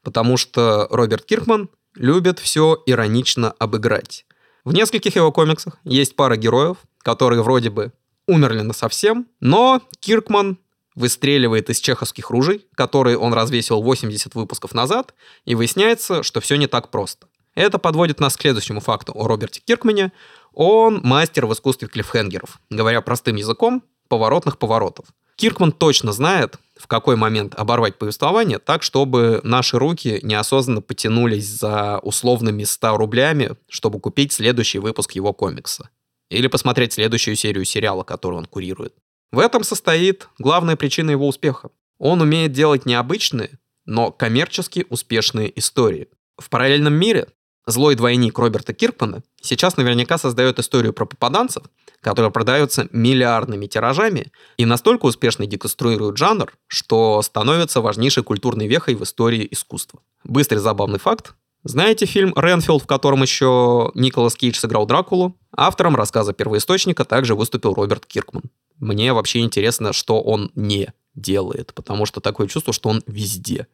потому 0.02 0.36
что 0.36 0.86
Роберт 0.90 1.24
Киркман 1.24 1.70
любит 1.94 2.38
все 2.38 2.82
иронично 2.86 3.52
обыграть. 3.58 4.26
В 4.64 4.72
нескольких 4.72 5.16
его 5.16 5.32
комиксах 5.32 5.78
есть 5.84 6.16
пара 6.16 6.36
героев, 6.36 6.78
которые 6.98 7.42
вроде 7.42 7.70
бы 7.70 7.92
умерли 8.26 8.60
на 8.60 8.72
совсем, 8.72 9.26
но 9.40 9.80
Киркман 10.00 10.58
выстреливает 10.94 11.70
из 11.70 11.80
чеховских 11.80 12.30
ружей, 12.30 12.66
которые 12.74 13.18
он 13.18 13.32
развесил 13.32 13.82
80 13.82 14.34
выпусков 14.34 14.74
назад, 14.74 15.14
и 15.44 15.54
выясняется, 15.54 16.22
что 16.22 16.40
все 16.40 16.56
не 16.56 16.66
так 16.66 16.90
просто. 16.90 17.26
Это 17.54 17.78
подводит 17.78 18.20
нас 18.20 18.36
к 18.36 18.42
следующему 18.42 18.80
факту 18.80 19.12
о 19.14 19.26
Роберте 19.26 19.60
Киркмане. 19.64 20.12
Он 20.52 21.00
мастер 21.02 21.46
в 21.46 21.52
искусстве 21.52 21.88
клиффхенгеров, 21.88 22.60
говоря 22.70 23.00
простым 23.00 23.36
языком, 23.36 23.82
поворотных 24.08 24.58
поворотов. 24.58 25.06
Киркман 25.36 25.72
точно 25.72 26.12
знает, 26.12 26.58
в 26.76 26.86
какой 26.86 27.16
момент 27.16 27.54
оборвать 27.54 27.96
повествование 27.96 28.58
так, 28.58 28.82
чтобы 28.82 29.40
наши 29.42 29.78
руки 29.78 30.20
неосознанно 30.22 30.82
потянулись 30.82 31.46
за 31.46 31.98
условными 32.02 32.64
100 32.64 32.96
рублями, 32.98 33.56
чтобы 33.68 34.00
купить 34.00 34.32
следующий 34.32 34.78
выпуск 34.80 35.12
его 35.12 35.32
комикса. 35.32 35.88
Или 36.28 36.46
посмотреть 36.46 36.92
следующую 36.92 37.36
серию 37.36 37.64
сериала, 37.64 38.02
который 38.04 38.36
он 38.36 38.44
курирует. 38.44 38.94
В 39.32 39.38
этом 39.38 39.62
состоит 39.62 40.28
главная 40.38 40.76
причина 40.76 41.10
его 41.10 41.28
успеха. 41.28 41.70
Он 41.98 42.20
умеет 42.20 42.52
делать 42.52 42.86
необычные, 42.86 43.58
но 43.84 44.10
коммерчески 44.10 44.86
успешные 44.88 45.56
истории. 45.58 46.08
В 46.36 46.48
параллельном 46.48 46.94
мире 46.94 47.28
злой 47.66 47.94
двойник 47.94 48.38
Роберта 48.38 48.72
Киркмана 48.72 49.22
сейчас 49.40 49.76
наверняка 49.76 50.18
создает 50.18 50.58
историю 50.58 50.92
про 50.92 51.04
попаданцев, 51.04 51.62
которые 52.00 52.32
продаются 52.32 52.88
миллиардными 52.90 53.66
тиражами 53.66 54.32
и 54.56 54.64
настолько 54.64 55.06
успешно 55.06 55.46
деконструируют 55.46 56.16
жанр, 56.16 56.52
что 56.66 57.22
становится 57.22 57.80
важнейшей 57.80 58.24
культурной 58.24 58.66
вехой 58.66 58.96
в 58.96 59.04
истории 59.04 59.46
искусства. 59.50 60.00
Быстрый 60.24 60.58
забавный 60.58 60.98
факт. 60.98 61.34
Знаете 61.62 62.06
фильм 62.06 62.32
«Ренфилд», 62.34 62.82
в 62.82 62.86
котором 62.86 63.22
еще 63.22 63.92
Николас 63.94 64.34
Кейдж 64.34 64.56
сыграл 64.56 64.86
Дракулу? 64.86 65.36
Автором 65.54 65.94
рассказа 65.94 66.32
первоисточника 66.32 67.04
также 67.04 67.34
выступил 67.34 67.74
Роберт 67.74 68.06
Киркман. 68.06 68.44
Мне 68.80 69.12
вообще 69.12 69.40
интересно, 69.40 69.92
что 69.92 70.22
он 70.22 70.50
не 70.54 70.88
делает, 71.14 71.74
потому 71.74 72.06
что 72.06 72.20
такое 72.20 72.48
чувство, 72.48 72.72
что 72.72 72.88
он 72.88 73.02
везде. 73.06 73.66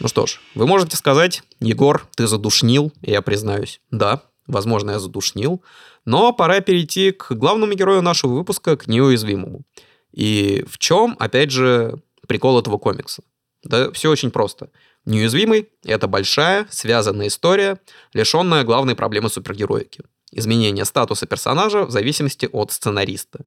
Ну 0.00 0.08
что 0.08 0.26
ж, 0.26 0.40
вы 0.54 0.66
можете 0.66 0.96
сказать, 0.96 1.42
Егор, 1.60 2.08
ты 2.16 2.26
задушнил, 2.26 2.90
я 3.02 3.20
признаюсь. 3.20 3.82
Да, 3.90 4.22
возможно, 4.46 4.92
я 4.92 4.98
задушнил, 4.98 5.62
но 6.06 6.32
пора 6.32 6.60
перейти 6.60 7.12
к 7.12 7.32
главному 7.32 7.74
герою 7.74 8.00
нашего 8.00 8.32
выпуска, 8.32 8.78
к 8.78 8.88
неуязвимому. 8.88 9.62
И 10.10 10.64
в 10.66 10.78
чем, 10.78 11.16
опять 11.18 11.50
же, 11.50 12.00
прикол 12.26 12.58
этого 12.58 12.78
комикса? 12.78 13.22
Да 13.62 13.92
все 13.92 14.10
очень 14.10 14.30
просто. 14.30 14.70
Неуязвимый— 15.04 15.68
это 15.84 16.08
большая, 16.08 16.66
связанная 16.70 17.28
история, 17.28 17.78
лишенная 18.14 18.64
главной 18.64 18.94
проблемы 18.94 19.28
супергероики 19.28 20.02
изменение 20.32 20.84
статуса 20.84 21.26
персонажа 21.26 21.84
в 21.84 21.90
зависимости 21.90 22.48
от 22.50 22.72
сценариста. 22.72 23.40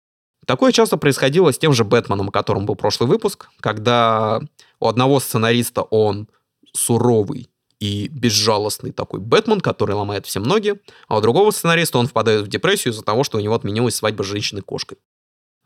Такое 0.46 0.72
часто 0.72 0.98
происходило 0.98 1.52
с 1.52 1.58
тем 1.58 1.74
же 1.74 1.84
Бэтменом, 1.84 2.30
о 2.30 2.32
котором 2.32 2.66
был 2.66 2.76
прошлый 2.76 3.10
выпуск, 3.10 3.50
когда 3.60 4.42
у 4.80 4.88
одного 4.88 5.20
сценариста 5.20 5.82
он 5.82 6.28
суровый 6.74 7.50
и 7.80 8.08
безжалостный 8.08 8.92
такой 8.92 9.20
Бэтмен, 9.20 9.60
который 9.60 9.96
ломает 9.96 10.26
всем 10.26 10.44
ноги, 10.44 10.80
а 11.08 11.18
у 11.18 11.22
другого 11.22 11.52
сценариста 11.52 11.98
он 11.98 12.08
впадает 12.08 12.46
в 12.46 12.48
депрессию 12.48 12.94
из-за 12.94 13.04
того, 13.04 13.24
что 13.24 13.38
у 13.38 13.42
него 13.42 13.56
отменилась 13.56 13.96
свадьба 13.96 14.24
с 14.24 14.28
женщиной-кошкой. 14.28 14.98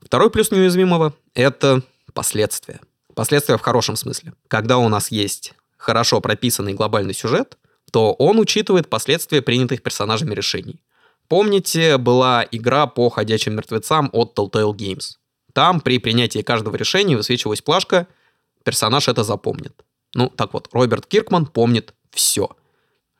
Второй 0.01 0.31
плюс 0.31 0.49
неуязвимого— 0.51 1.13
это 1.33 1.81
последствия. 2.13 2.79
Последствия 3.13 3.57
в 3.57 3.61
хорошем 3.61 3.95
смысле. 3.95 4.33
Когда 4.47 4.77
у 4.77 4.87
нас 4.87 5.11
есть 5.11 5.53
хорошо 5.77 6.21
прописанный 6.21 6.73
глобальный 6.73 7.13
сюжет, 7.13 7.57
то 7.91 8.13
он 8.13 8.39
учитывает 8.39 8.89
последствия 8.89 9.41
принятых 9.41 9.81
персонажами 9.81 10.33
решений. 10.33 10.79
Помните, 11.29 11.97
была 11.97 12.45
игра 12.51 12.87
по 12.87 13.09
ходячим 13.09 13.55
мертвецам 13.55 14.09
от 14.11 14.37
Telltale 14.37 14.73
Games. 14.75 15.11
Там 15.53 15.79
при 15.79 15.99
принятии 15.99 16.41
каждого 16.41 16.75
решения 16.75 17.15
высвечивалась 17.15 17.61
плашка, 17.61 18.07
персонаж 18.65 19.07
это 19.07 19.23
запомнит. 19.23 19.85
Ну, 20.15 20.29
так 20.29 20.53
вот, 20.53 20.69
Роберт 20.73 21.05
Киркман 21.05 21.45
помнит 21.45 21.93
все. 22.11 22.49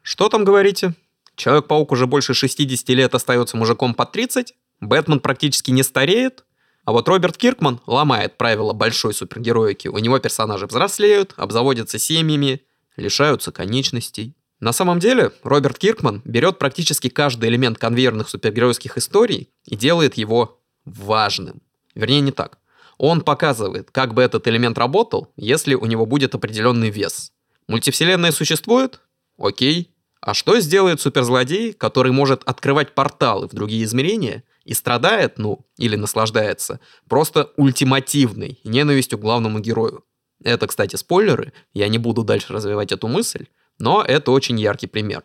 Что 0.02 0.28
там 0.28 0.44
говорите? 0.44 0.96
Человек-паук 1.36 1.92
уже 1.92 2.08
больше 2.08 2.34
60 2.34 2.90
лет 2.90 3.14
остается 3.14 3.56
мужиком 3.56 3.94
под 3.94 4.12
30, 4.12 4.56
Бэтмен 4.82 5.20
практически 5.20 5.70
не 5.72 5.84
стареет, 5.84 6.46
а 6.86 6.92
вот 6.92 7.08
Роберт 7.08 7.38
Киркман 7.38 7.80
ломает 7.86 8.38
правила 8.38 8.74
большой 8.74 9.14
супергероики. 9.14 9.88
У 9.88 10.00
него 10.00 10.18
персонажи 10.18 10.66
взрослеют, 10.66 11.34
обзаводятся 11.38 12.00
семьями, 12.00 12.64
лишаются 12.96 13.52
конечностей. 13.52 14.36
На 14.60 14.74
самом 14.74 15.00
деле, 15.00 15.32
Роберт 15.44 15.78
Киркман 15.78 16.22
берет 16.26 16.60
практически 16.60 17.08
каждый 17.08 17.50
элемент 17.50 17.78
конвейерных 17.78 18.28
супергеройских 18.28 18.98
историй 18.98 19.50
и 19.66 19.76
делает 19.76 20.16
его 20.16 20.62
важным. 20.86 21.62
Вернее, 21.96 22.22
не 22.22 22.32
так. 22.32 22.60
Он 22.98 23.22
показывает, 23.22 23.92
как 23.92 24.14
бы 24.14 24.22
этот 24.22 24.48
элемент 24.48 24.78
работал, 24.78 25.32
если 25.38 25.76
у 25.76 25.86
него 25.86 26.06
будет 26.06 26.36
определенный 26.36 26.90
вес. 26.90 27.32
Мультивселенная 27.68 28.32
существует? 28.32 29.00
Окей. 29.38 29.96
А 30.20 30.34
что 30.34 30.60
сделает 30.60 31.00
суперзлодей, 31.00 31.72
который 31.72 32.12
может 32.12 32.44
открывать 32.44 32.94
порталы 32.94 33.48
в 33.48 33.54
другие 33.54 33.86
измерения 33.86 34.44
и 34.66 34.74
страдает, 34.74 35.38
ну, 35.38 35.66
или 35.78 35.96
наслаждается, 35.96 36.82
просто 37.08 37.54
ультимативной 37.56 38.60
ненавистью 38.66 39.18
к 39.18 39.22
главному 39.22 39.60
герою? 39.60 40.04
Это, 40.44 40.68
кстати, 40.68 40.98
спойлеры, 40.98 41.54
я 41.74 41.88
не 41.88 41.98
буду 41.98 42.24
дальше 42.24 42.52
развивать 42.52 42.92
эту 42.92 43.08
мысль, 43.08 43.48
но 43.80 44.04
это 44.04 44.32
очень 44.32 44.60
яркий 44.60 44.88
пример. 44.88 45.24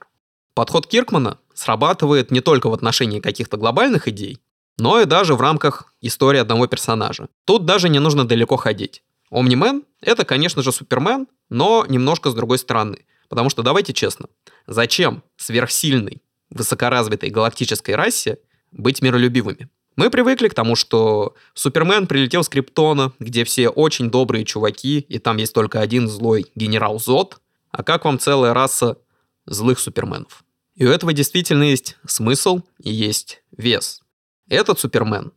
Подход 0.55 0.87
Киркмана 0.87 1.39
срабатывает 1.53 2.31
не 2.31 2.41
только 2.41 2.69
в 2.69 2.75
отношении 2.75 3.21
каких-то 3.21 3.57
глобальных 3.57 4.09
идей, 4.09 4.39
но 4.79 5.01
и 5.01 5.05
даже 5.05 5.35
в 5.35 5.41
рамках 5.41 5.93
истории 6.01 6.39
одного 6.39 6.67
персонажа. 6.67 7.29
Тут 7.45 7.65
даже 7.65 7.89
не 7.89 7.99
нужно 7.99 8.27
далеко 8.27 8.57
ходить. 8.57 9.03
Омнимен— 9.31 9.85
это, 10.01 10.25
конечно 10.25 10.63
же, 10.63 10.73
Супермен, 10.73 11.27
но 11.49 11.85
немножко 11.89 12.31
с 12.31 12.35
другой 12.35 12.59
стороны. 12.59 13.05
Потому 13.29 13.51
что, 13.51 13.63
давайте 13.63 13.93
честно, 13.93 14.27
зачем 14.67 15.23
сверхсильной, 15.37 16.23
высокоразвитой 16.51 17.31
галактической 17.31 17.95
расе 17.95 18.39
быть 18.71 19.03
миролюбивыми? 19.03 19.69
Мы 19.97 20.11
привыкли 20.11 20.49
к 20.49 20.55
тому, 20.55 20.75
что 20.75 21.35
Супермен 21.55 22.07
прилетел 22.07 22.43
с 22.43 22.49
Криптона, 22.49 23.13
где 23.19 23.45
все 23.45 23.69
очень 23.69 24.11
добрые 24.11 24.45
чуваки, 24.45 24.99
и 24.99 25.19
там 25.19 25.37
есть 25.37 25.53
только 25.55 25.81
один 25.81 26.09
злой 26.09 26.47
генерал 26.55 26.99
Зод, 26.99 27.41
а 27.75 27.83
как 27.83 28.04
вам 28.04 28.19
целая 28.19 28.54
раса 28.54 28.99
злых 29.47 29.81
суперменов. 29.81 30.45
И 30.76 30.87
у 30.87 30.90
этого 30.90 31.12
действительно 31.12 31.64
есть 31.64 31.97
смысл 32.07 32.61
и 32.78 32.93
есть 32.93 33.43
вес. 33.57 34.00
Этот 34.49 34.78
супермен 34.78 35.33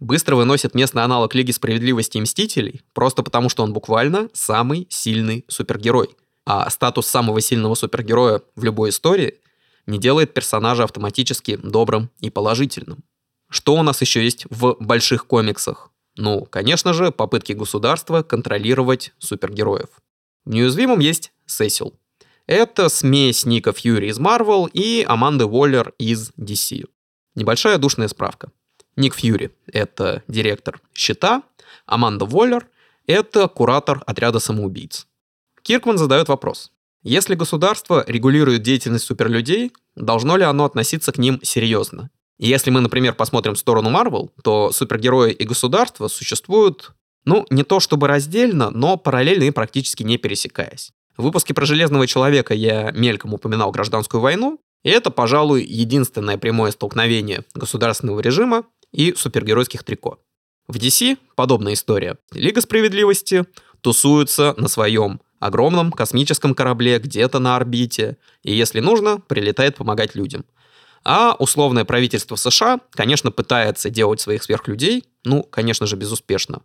быстро 0.00 0.36
выносит 0.36 0.74
местный 0.74 1.02
аналог 1.02 1.34
Лиги 1.34 1.50
Справедливости 1.50 2.16
и 2.18 2.20
Мстителей, 2.20 2.82
просто 2.94 3.22
потому 3.22 3.48
что 3.48 3.62
он 3.62 3.72
буквально 3.72 4.28
самый 4.32 4.86
сильный 4.90 5.44
супергерой. 5.48 6.16
А 6.46 6.68
статус 6.70 7.06
самого 7.06 7.40
сильного 7.40 7.74
супергероя 7.74 8.40
в 8.54 8.64
любой 8.64 8.90
истории 8.90 9.40
не 9.86 9.98
делает 9.98 10.32
персонажа 10.32 10.84
автоматически 10.84 11.56
добрым 11.56 12.10
и 12.20 12.30
положительным. 12.30 13.04
Что 13.50 13.74
у 13.74 13.82
нас 13.82 14.00
еще 14.00 14.22
есть 14.24 14.46
в 14.48 14.76
больших 14.80 15.26
комиксах? 15.26 15.90
Ну, 16.16 16.46
конечно 16.46 16.94
же, 16.94 17.12
попытки 17.12 17.52
государства 17.52 18.22
контролировать 18.22 19.12
супергероев. 19.18 19.88
В 20.46 20.50
неуязвимом 20.50 21.00
есть 21.00 21.32
Сесил. 21.44 21.98
Это 22.46 22.88
смесь 22.88 23.44
Ника 23.44 23.72
Фьюри 23.72 24.08
из 24.08 24.20
Marvel 24.20 24.70
и 24.72 25.04
Аманды 25.06 25.44
Уоллер 25.44 25.92
из 25.98 26.30
DC. 26.38 26.84
Небольшая 27.34 27.78
душная 27.78 28.08
справка. 28.08 28.52
Ник 28.96 29.14
Фьюри— 29.14 29.50
это 29.66 30.22
директор 30.28 30.80
«Щита», 30.94 31.42
Аманда 31.84 32.24
Воллер— 32.24 32.68
это 33.06 33.48
куратор 33.48 34.02
отряда 34.06 34.38
самоубийц. 34.38 35.06
Киркман 35.62 35.98
задает 35.98 36.28
вопрос. 36.28 36.72
Если 37.02 37.34
государство 37.34 38.04
регулирует 38.06 38.62
деятельность 38.62 39.04
суперлюдей, 39.04 39.72
должно 39.96 40.36
ли 40.36 40.44
оно 40.44 40.64
относиться 40.64 41.12
к 41.12 41.18
ним 41.18 41.40
серьезно? 41.42 42.10
Если 42.38 42.70
мы, 42.70 42.80
например, 42.80 43.14
посмотрим 43.14 43.54
в 43.54 43.58
сторону 43.58 43.90
Марвел, 43.90 44.32
то 44.42 44.70
супергерои 44.72 45.32
и 45.32 45.44
государство 45.44 46.08
существуют, 46.08 46.92
ну, 47.26 47.44
не 47.50 47.64
то 47.64 47.80
чтобы 47.80 48.06
раздельно, 48.06 48.70
но 48.70 48.96
параллельно 48.96 49.44
и 49.44 49.50
практически 49.50 50.02
не 50.02 50.16
пересекаясь. 50.16 50.92
В 51.16 51.24
выпуске 51.24 51.52
про 51.52 51.66
Железного 51.66 52.06
Человека 52.06 52.54
я 52.54 52.92
мельком 52.92 53.34
упоминал 53.34 53.72
гражданскую 53.72 54.20
войну, 54.20 54.60
и 54.84 54.90
это, 54.90 55.10
пожалуй, 55.10 55.64
единственное 55.64 56.38
прямое 56.38 56.70
столкновение 56.70 57.44
государственного 57.54 58.20
режима 58.20 58.64
и 58.92 59.12
супергеройских 59.14 59.82
трико. 59.82 60.18
В 60.68 60.76
DC 60.76 61.18
подобная 61.34 61.72
история. 61.72 62.16
Лига 62.32 62.60
Справедливости 62.60 63.44
тусуется 63.80 64.54
на 64.56 64.68
своем 64.68 65.20
огромном 65.40 65.92
космическом 65.92 66.54
корабле 66.54 66.98
где-то 66.98 67.38
на 67.38 67.56
орбите, 67.56 68.16
и 68.42 68.54
если 68.54 68.80
нужно, 68.80 69.18
прилетает 69.18 69.76
помогать 69.76 70.14
людям. 70.14 70.44
А 71.04 71.36
условное 71.38 71.84
правительство 71.84 72.36
США, 72.36 72.80
конечно, 72.90 73.30
пытается 73.30 73.90
делать 73.90 74.20
своих 74.20 74.42
сверхлюдей, 74.42 75.04
ну, 75.24 75.42
конечно 75.42 75.86
же, 75.86 75.96
безуспешно, 75.96 76.62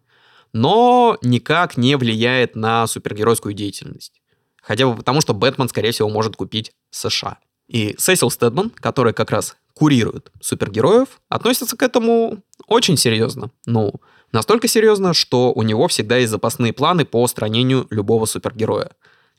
но 0.53 1.17
никак 1.22 1.77
не 1.77 1.96
влияет 1.96 2.55
на 2.55 2.88
супергеройскую 2.88 3.53
деятельность. 3.53 4.22
Хотя 4.62 4.88
бы 4.88 4.96
потому, 4.96 5.22
что 5.22 5.34
Бэтмен, 5.34 5.70
скорее 5.70 5.91
всего, 5.91 6.10
может 6.10 6.36
купить 6.36 6.72
США. 6.91 7.39
И 7.67 7.96
Сесил 7.98 8.29
Стэдман, 8.29 8.70
который 8.70 9.13
как 9.13 9.31
раз 9.31 9.55
курирует 9.74 10.31
супергероев, 10.41 11.22
относится 11.29 11.77
к 11.77 11.81
этому 11.81 12.43
очень 12.67 12.98
серьезно. 12.98 13.51
Ну, 13.65 13.93
настолько 14.31 14.67
серьезно, 14.67 15.13
что 15.13 15.51
у 15.53 15.63
него 15.63 15.88
всегда 15.88 16.17
есть 16.17 16.31
запасные 16.31 16.74
планы 16.74 17.05
по 17.05 17.22
устранению 17.24 17.88
любого 17.89 18.25
супергероя. 18.25 18.91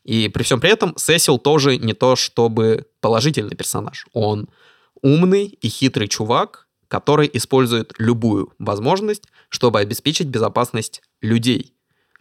И 0.03 0.29
при 0.29 0.43
всем 0.43 0.61
при 0.61 0.71
этом 0.71 0.95
Сесил 0.97 1.39
тоже 1.39 1.77
не 1.77 1.93
то 1.93 2.17
чтобы 2.17 2.87
положительный 3.01 3.55
персонаж. 3.55 4.07
Он 4.13 4.49
умный 5.01 5.47
и 5.47 5.69
хитрый 5.69 6.09
чувак, 6.09 6.62
который 6.93 7.31
использует 7.33 7.95
любую 7.97 8.53
возможность, 8.59 9.23
чтобы 9.49 9.81
обеспечить 9.81 10.27
безопасность 10.27 11.01
людей. 11.23 11.73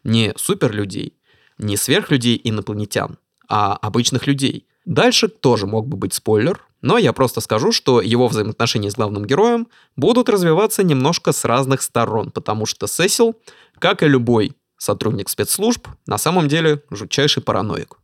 Не 0.06 0.32
суперлюдей, 0.38 1.18
не 1.58 1.76
сверхлюдей 1.76 2.40
инопланетян, 2.42 3.18
а 3.50 3.74
обычных 3.76 4.28
людей. 4.28 4.66
Дальше 4.86 5.28
тоже 5.28 5.68
мог 5.68 5.90
бы 5.90 5.98
быть 5.98 6.14
спойлер, 6.14 6.66
но 6.82 6.98
я 6.98 7.12
просто 7.12 7.42
скажу, 7.42 7.74
что 7.74 8.00
его 8.00 8.30
взаимоотношения 8.30 8.90
с 8.90 8.96
главным 8.96 9.26
героем 9.26 9.68
будут 9.98 10.30
развиваться 10.30 10.84
немножко 10.84 11.34
с 11.34 11.44
разных 11.44 11.82
сторон, 11.82 12.32
потому 12.32 12.66
что 12.66 12.88
Сесил, 12.88 13.36
как 13.78 14.04
и 14.04 14.08
любой 14.08 14.54
сотрудник 14.78 15.28
спецслужб, 15.28 15.86
на 16.06 16.18
самом 16.18 16.48
деле 16.48 16.82
жутчайший 16.90 17.44
параноик. 17.44 17.98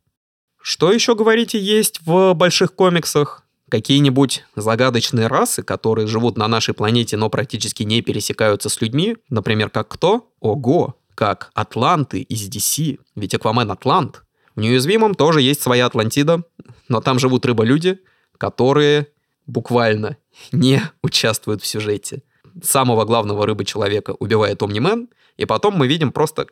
Что 0.62 0.92
еще, 0.92 1.16
говорите, 1.16 1.58
есть 1.58 2.02
в 2.06 2.34
больших 2.34 2.76
комиксах? 2.76 3.47
Какие-нибудь 3.70 4.46
загадочные 4.56 5.28
расы, 5.28 5.62
которые 5.62 6.08
живут 6.08 6.38
на 6.38 6.48
нашей 6.48 6.74
планете, 6.74 7.18
но 7.18 7.30
практически 7.30 7.84
не 7.84 8.02
пересекаются 8.02 8.70
с 8.70 8.80
людьми, 8.82 9.18
например, 9.30 9.70
как 9.70 9.90
кто? 9.90 10.32
Ого, 10.40 10.96
как 11.16 11.52
Атланты 11.54 12.22
из 12.22 12.48
DC, 12.48 13.00
ведь 13.16 13.34
Аквамен 13.34 13.70
Атлант. 13.70 14.24
В 14.56 14.62
Неуязвимом 14.62 15.16
тоже 15.16 15.42
есть 15.42 15.62
своя 15.62 15.86
Атлантида, 15.86 16.44
но 16.88 17.02
там 17.02 17.20
живут 17.20 17.46
рыболюди, 17.46 18.00
которые 18.38 19.08
буквально 19.46 20.18
не 20.52 20.82
участвуют 21.02 21.62
в 21.62 21.68
сюжете. 21.68 22.24
Самого 22.64 23.06
главного 23.06 23.46
рыбы-человека 23.46 24.16
убивает 24.18 24.64
Омнимен, 24.64 25.10
и 25.36 25.46
потом 25.46 25.76
мы 25.76 25.88
видим 25.88 26.12
просто 26.12 26.48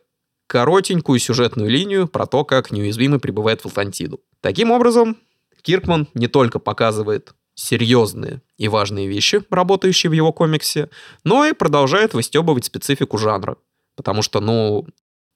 коротенькую 0.47 1.19
сюжетную 1.19 1.69
линию 1.69 2.07
про 2.07 2.25
то, 2.25 2.43
как 2.43 2.71
неуязвимый 2.71 3.19
прибывает 3.19 3.61
в 3.61 3.67
Атлантиду. 3.67 4.21
Таким 4.41 4.71
образом, 4.71 5.17
Киркман 5.65 6.07
не 6.13 6.27
только 6.27 6.59
показывает 6.59 7.33
серьезные 7.55 8.41
и 8.57 8.67
важные 8.67 9.07
вещи, 9.07 9.41
работающие 9.49 10.09
в 10.11 10.13
его 10.13 10.31
комиксе, 10.31 10.89
но 11.23 11.45
и 11.45 11.53
продолжает 11.53 12.13
выстебывать 12.13 12.65
специфику 12.65 13.17
жанра. 13.17 13.57
Потому 13.95 14.21
что, 14.21 14.41
ну, 14.41 14.85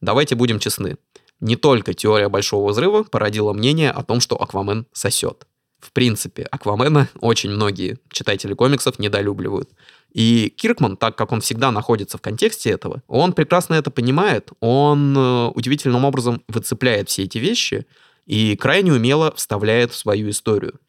давайте 0.02 0.36
будем 0.36 0.60
честны, 0.60 0.98
не 1.40 1.56
только 1.56 1.94
теория 1.94 2.30
Большого 2.30 2.72
Взрыва 2.72 3.04
породила 3.04 3.54
мнение 3.54 3.90
о 3.90 4.04
том, 4.04 4.20
что 4.20 4.40
Аквамен 4.40 4.86
сосет. 4.92 5.48
В 5.80 5.94
принципе, 5.94 6.44
Аквамена 6.44 7.08
очень 7.22 7.52
многие 7.52 7.98
читатели 8.12 8.54
комиксов 8.54 9.00
недолюбливают. 9.00 9.70
И 10.12 10.54
Киркман, 10.56 10.98
так 10.98 11.16
как 11.16 11.32
он 11.32 11.40
всегда 11.40 11.72
находится 11.72 12.18
в 12.18 12.22
контексте 12.22 12.70
этого, 12.70 13.02
он 13.08 13.32
прекрасно 13.32 13.76
это 13.76 13.90
понимает, 13.90 14.52
он 14.60 15.18
э, 15.18 15.48
удивительным 15.56 16.04
образом 16.04 16.44
выцепляет 16.50 17.08
все 17.10 17.24
эти 17.24 17.38
вещи 17.38 17.86
и 18.30 18.56
крайне 18.56 18.94
умело 18.94 19.34
вставляет 19.36 19.92
в 19.92 19.96
свою 19.96 20.30
историю. 20.30 20.80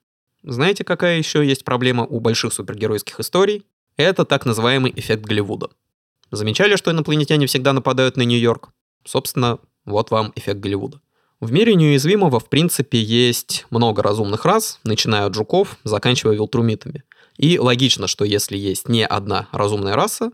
Знаете, 0.43 0.85
какая 0.85 1.17
еще 1.17 1.45
есть 1.45 1.65
проблема 1.65 2.05
у 2.05 2.21
больших 2.21 2.53
супергеройских 2.53 3.19
историй? 3.19 3.65
Это 3.97 4.27
так 4.27 4.45
называемый 4.45 4.93
эффект 4.95 5.25
Голливуда. 5.25 5.71
Замечали, 6.31 6.77
что 6.77 6.91
инопланетяне 6.91 7.47
всегда 7.47 7.73
нападают 7.73 8.19
на 8.19 8.23
Нью-Йорк? 8.23 8.69
Собственно, 9.07 9.59
вот 9.87 10.11
вам 10.11 10.33
эффект 10.37 10.61
Голливуда. 10.61 11.01
В 11.41 11.51
мире 11.51 11.75
неуязвимого, 11.75 12.41
в 12.41 12.51
принципе, 12.51 13.01
есть 13.01 13.65
много 13.71 14.03
разумных 14.03 14.45
рас, 14.45 14.79
начиная 14.85 15.25
от 15.25 15.35
жуков, 15.35 15.79
заканчивая 15.83 16.35
вилтрумитами. 16.35 17.05
И 17.39 17.59
логично, 17.59 18.07
что 18.07 18.27
если 18.27 18.59
есть 18.59 18.87
не 18.87 19.07
одна 19.07 19.49
разумная 19.51 19.97
раса, 19.97 20.33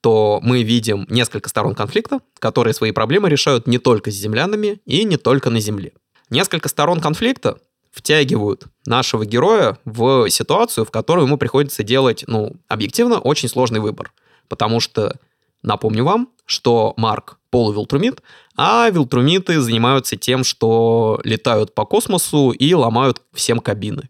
то 0.00 0.40
мы 0.42 0.62
видим 0.62 1.06
несколько 1.10 1.50
сторон 1.50 1.74
конфликта, 1.74 2.20
которые 2.38 2.72
свои 2.72 2.92
проблемы 2.92 3.28
решают 3.28 3.66
не 3.66 3.76
только 3.76 4.10
с 4.10 4.14
землянами 4.14 4.80
и 4.86 5.04
не 5.04 5.18
только 5.18 5.50
на 5.50 5.60
Земле. 5.60 5.92
Несколько 6.30 6.68
сторон 6.68 7.00
конфликта 7.00 7.58
втягивают 7.90 8.64
нашего 8.84 9.24
героя 9.24 9.78
в 9.84 10.28
ситуацию, 10.28 10.84
в 10.84 10.90
которой 10.90 11.24
ему 11.24 11.38
приходится 11.38 11.82
делать, 11.82 12.24
ну, 12.26 12.56
объективно, 12.68 13.18
очень 13.18 13.48
сложный 13.48 13.80
выбор. 13.80 14.12
Потому 14.48 14.80
что 14.80 15.16
Напомню 15.66 16.04
вам, 16.04 16.28
что 16.44 16.94
Марк 16.96 17.38
полувилтрумит, 17.50 18.22
а 18.56 18.88
вилтрумиты 18.88 19.60
занимаются 19.60 20.16
тем, 20.16 20.44
что 20.44 21.20
летают 21.24 21.74
по 21.74 21.84
космосу 21.84 22.50
и 22.50 22.72
ломают 22.72 23.20
всем 23.32 23.58
кабины. 23.58 24.08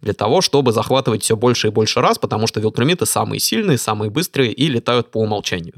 Для 0.00 0.14
того, 0.14 0.40
чтобы 0.40 0.72
захватывать 0.72 1.22
все 1.22 1.36
больше 1.36 1.68
и 1.68 1.70
больше 1.70 2.00
раз, 2.00 2.18
потому 2.18 2.48
что 2.48 2.58
вилтрумиты 2.58 3.06
самые 3.06 3.38
сильные, 3.38 3.78
самые 3.78 4.10
быстрые 4.10 4.52
и 4.52 4.66
летают 4.66 5.12
по 5.12 5.18
умолчанию. 5.18 5.74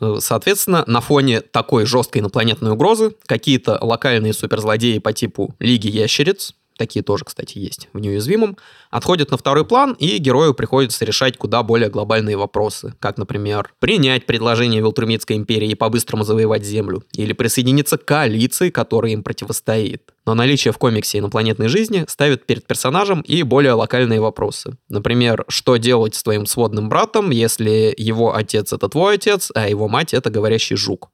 Э, 0.00 0.16
соответственно, 0.20 0.84
на 0.86 1.00
фоне 1.00 1.40
такой 1.40 1.86
жесткой 1.86 2.20
инопланетной 2.20 2.72
угрозы 2.72 3.14
какие-то 3.26 3.78
локальные 3.80 4.32
суперзлодеи 4.32 4.98
по 4.98 5.12
типу 5.12 5.54
Лиги 5.58 5.88
Ящериц, 5.88 6.54
такие 6.82 7.04
тоже, 7.04 7.24
кстати, 7.24 7.58
есть 7.58 7.88
в 7.92 8.00
неуязвимом, 8.00 8.56
отходят 8.90 9.30
на 9.30 9.36
второй 9.36 9.64
план, 9.64 9.94
и 10.00 10.18
герою 10.18 10.52
приходится 10.52 11.04
решать 11.04 11.36
куда 11.36 11.62
более 11.62 11.90
глобальные 11.90 12.36
вопросы, 12.36 12.94
как, 12.98 13.18
например, 13.18 13.72
принять 13.78 14.26
предложение 14.26 14.80
Вилтрумитской 14.80 15.36
империи 15.36 15.70
и 15.70 15.74
по-быстрому 15.76 16.24
завоевать 16.24 16.64
Землю, 16.64 17.04
или 17.12 17.32
присоединиться 17.34 17.98
к 17.98 18.04
коалиции, 18.04 18.70
которая 18.70 19.12
им 19.12 19.22
противостоит. 19.22 20.12
Но 20.26 20.34
наличие 20.34 20.72
в 20.72 20.78
комиксе 20.78 21.18
инопланетной 21.18 21.68
жизни 21.68 22.04
ставит 22.08 22.46
перед 22.46 22.66
персонажем 22.66 23.20
и 23.20 23.44
более 23.44 23.74
локальные 23.74 24.20
вопросы. 24.20 24.76
Например, 24.88 25.44
что 25.48 25.76
делать 25.76 26.16
с 26.16 26.22
твоим 26.22 26.46
сводным 26.46 26.88
братом, 26.88 27.30
если 27.30 27.94
его 27.96 28.34
отец 28.34 28.72
это 28.72 28.88
твой 28.88 29.14
отец, 29.14 29.52
а 29.54 29.68
его 29.68 29.86
мать 29.88 30.14
это 30.14 30.30
говорящий 30.30 30.76
жук? 30.76 31.10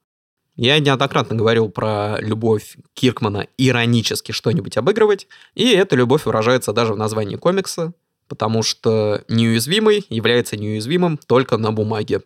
Я 0.59 0.81
неоднократно 0.81 1.37
говорил 1.37 1.69
про 1.69 2.19
любовь 2.19 2.77
Киркмана 2.93 3.47
иронически 3.57 4.33
что-нибудь 4.33 4.77
обыгрывать, 4.77 5.29
и 5.55 5.69
эта 5.71 5.95
любовь 5.95 6.27
выражается 6.27 6.73
даже 6.73 6.95
в 6.95 6.97
названии 6.97 7.37
комикса, 7.37 7.93
потому 8.27 8.65
что 8.65 9.23
неуязвимый 9.29 10.05
является 10.09 10.57
неуязвимым 10.57 11.17
только 11.17 11.59
на 11.59 11.71
бумаге. 11.71 12.23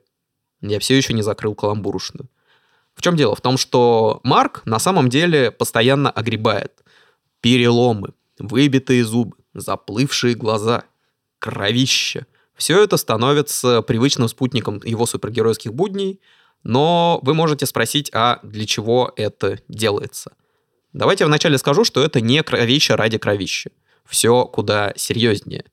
Я 0.62 0.80
все 0.80 0.96
еще 0.96 1.12
не 1.12 1.20
закрыл 1.20 1.54
каламбурушную. 1.54 2.26
В 2.94 3.02
чем 3.02 3.16
дело? 3.16 3.34
В 3.34 3.42
том, 3.42 3.58
что 3.58 4.20
Марк 4.22 4.62
на 4.64 4.78
самом 4.78 5.10
деле 5.10 5.50
постоянно 5.50 6.10
огребает. 6.10 6.72
Переломы, 7.42 8.14
выбитые 8.38 9.04
зубы, 9.04 9.36
заплывшие 9.52 10.34
глаза, 10.34 10.84
кровища, 11.38 12.26
Все 12.54 12.82
это 12.82 12.96
становится 12.96 13.82
привычным 13.82 14.28
спутником 14.28 14.80
его 14.84 15.04
супергеройских 15.04 15.74
будней, 15.74 16.20
но 16.64 17.20
вы 17.22 17.34
можете 17.34 17.66
спросить, 17.66 18.10
а 18.12 18.40
для 18.42 18.66
чего 18.66 19.12
это 19.16 19.58
делается? 19.68 20.32
Давайте 20.92 21.24
я 21.24 21.28
вначале 21.28 21.58
скажу, 21.58 21.84
что 21.84 22.02
это 22.02 22.20
не 22.20 22.42
кровище 22.42 22.94
ради 22.94 23.18
кровища. 23.18 23.70
Все 24.04 24.44
куда 24.44 24.92
серьезнее. 24.96 25.64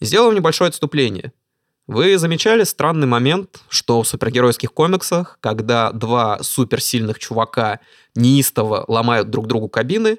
Сделаем 0.00 0.34
небольшое 0.34 0.68
отступление. 0.68 1.32
Вы 1.86 2.18
замечали 2.18 2.64
странный 2.64 3.06
момент, 3.06 3.60
что 3.68 4.02
в 4.02 4.08
супергеройских 4.08 4.72
комиксах, 4.72 5.38
когда 5.40 5.92
два 5.92 6.42
суперсильных 6.42 7.18
чувака 7.18 7.80
неистово 8.16 8.84
ломают 8.88 9.30
друг 9.30 9.46
другу 9.46 9.68
кабины, 9.68 10.18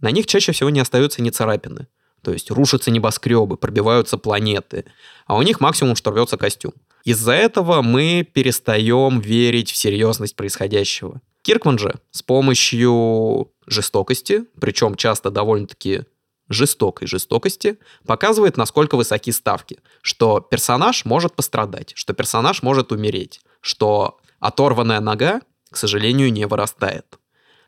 на 0.00 0.10
них 0.10 0.26
чаще 0.26 0.52
всего 0.52 0.70
не 0.70 0.80
остаются 0.80 1.22
ни 1.22 1.30
царапины. 1.30 1.86
То 2.22 2.32
есть 2.32 2.50
рушатся 2.50 2.90
небоскребы, 2.90 3.56
пробиваются 3.56 4.18
планеты, 4.18 4.86
а 5.26 5.36
у 5.36 5.42
них 5.42 5.60
максимум 5.60 5.94
что 5.94 6.10
рвется 6.10 6.36
костюм. 6.36 6.72
Из-за 7.04 7.32
этого 7.32 7.82
мы 7.82 8.26
перестаем 8.30 9.20
верить 9.20 9.70
в 9.70 9.76
серьезность 9.76 10.36
происходящего. 10.36 11.20
Киркман 11.42 11.78
же 11.78 12.00
с 12.10 12.22
помощью 12.22 13.52
жестокости, 13.66 14.46
причем 14.58 14.94
часто 14.94 15.30
довольно-таки 15.30 16.04
жестокой 16.48 17.06
жестокости, 17.06 17.78
показывает, 18.06 18.56
насколько 18.56 18.96
высоки 18.96 19.32
ставки, 19.32 19.78
что 20.00 20.40
персонаж 20.40 21.04
может 21.04 21.34
пострадать, 21.34 21.92
что 21.94 22.14
персонаж 22.14 22.62
может 22.62 22.90
умереть, 22.92 23.40
что 23.60 24.18
оторванная 24.40 25.00
нога, 25.00 25.42
к 25.70 25.76
сожалению, 25.76 26.32
не 26.32 26.46
вырастает. 26.46 27.18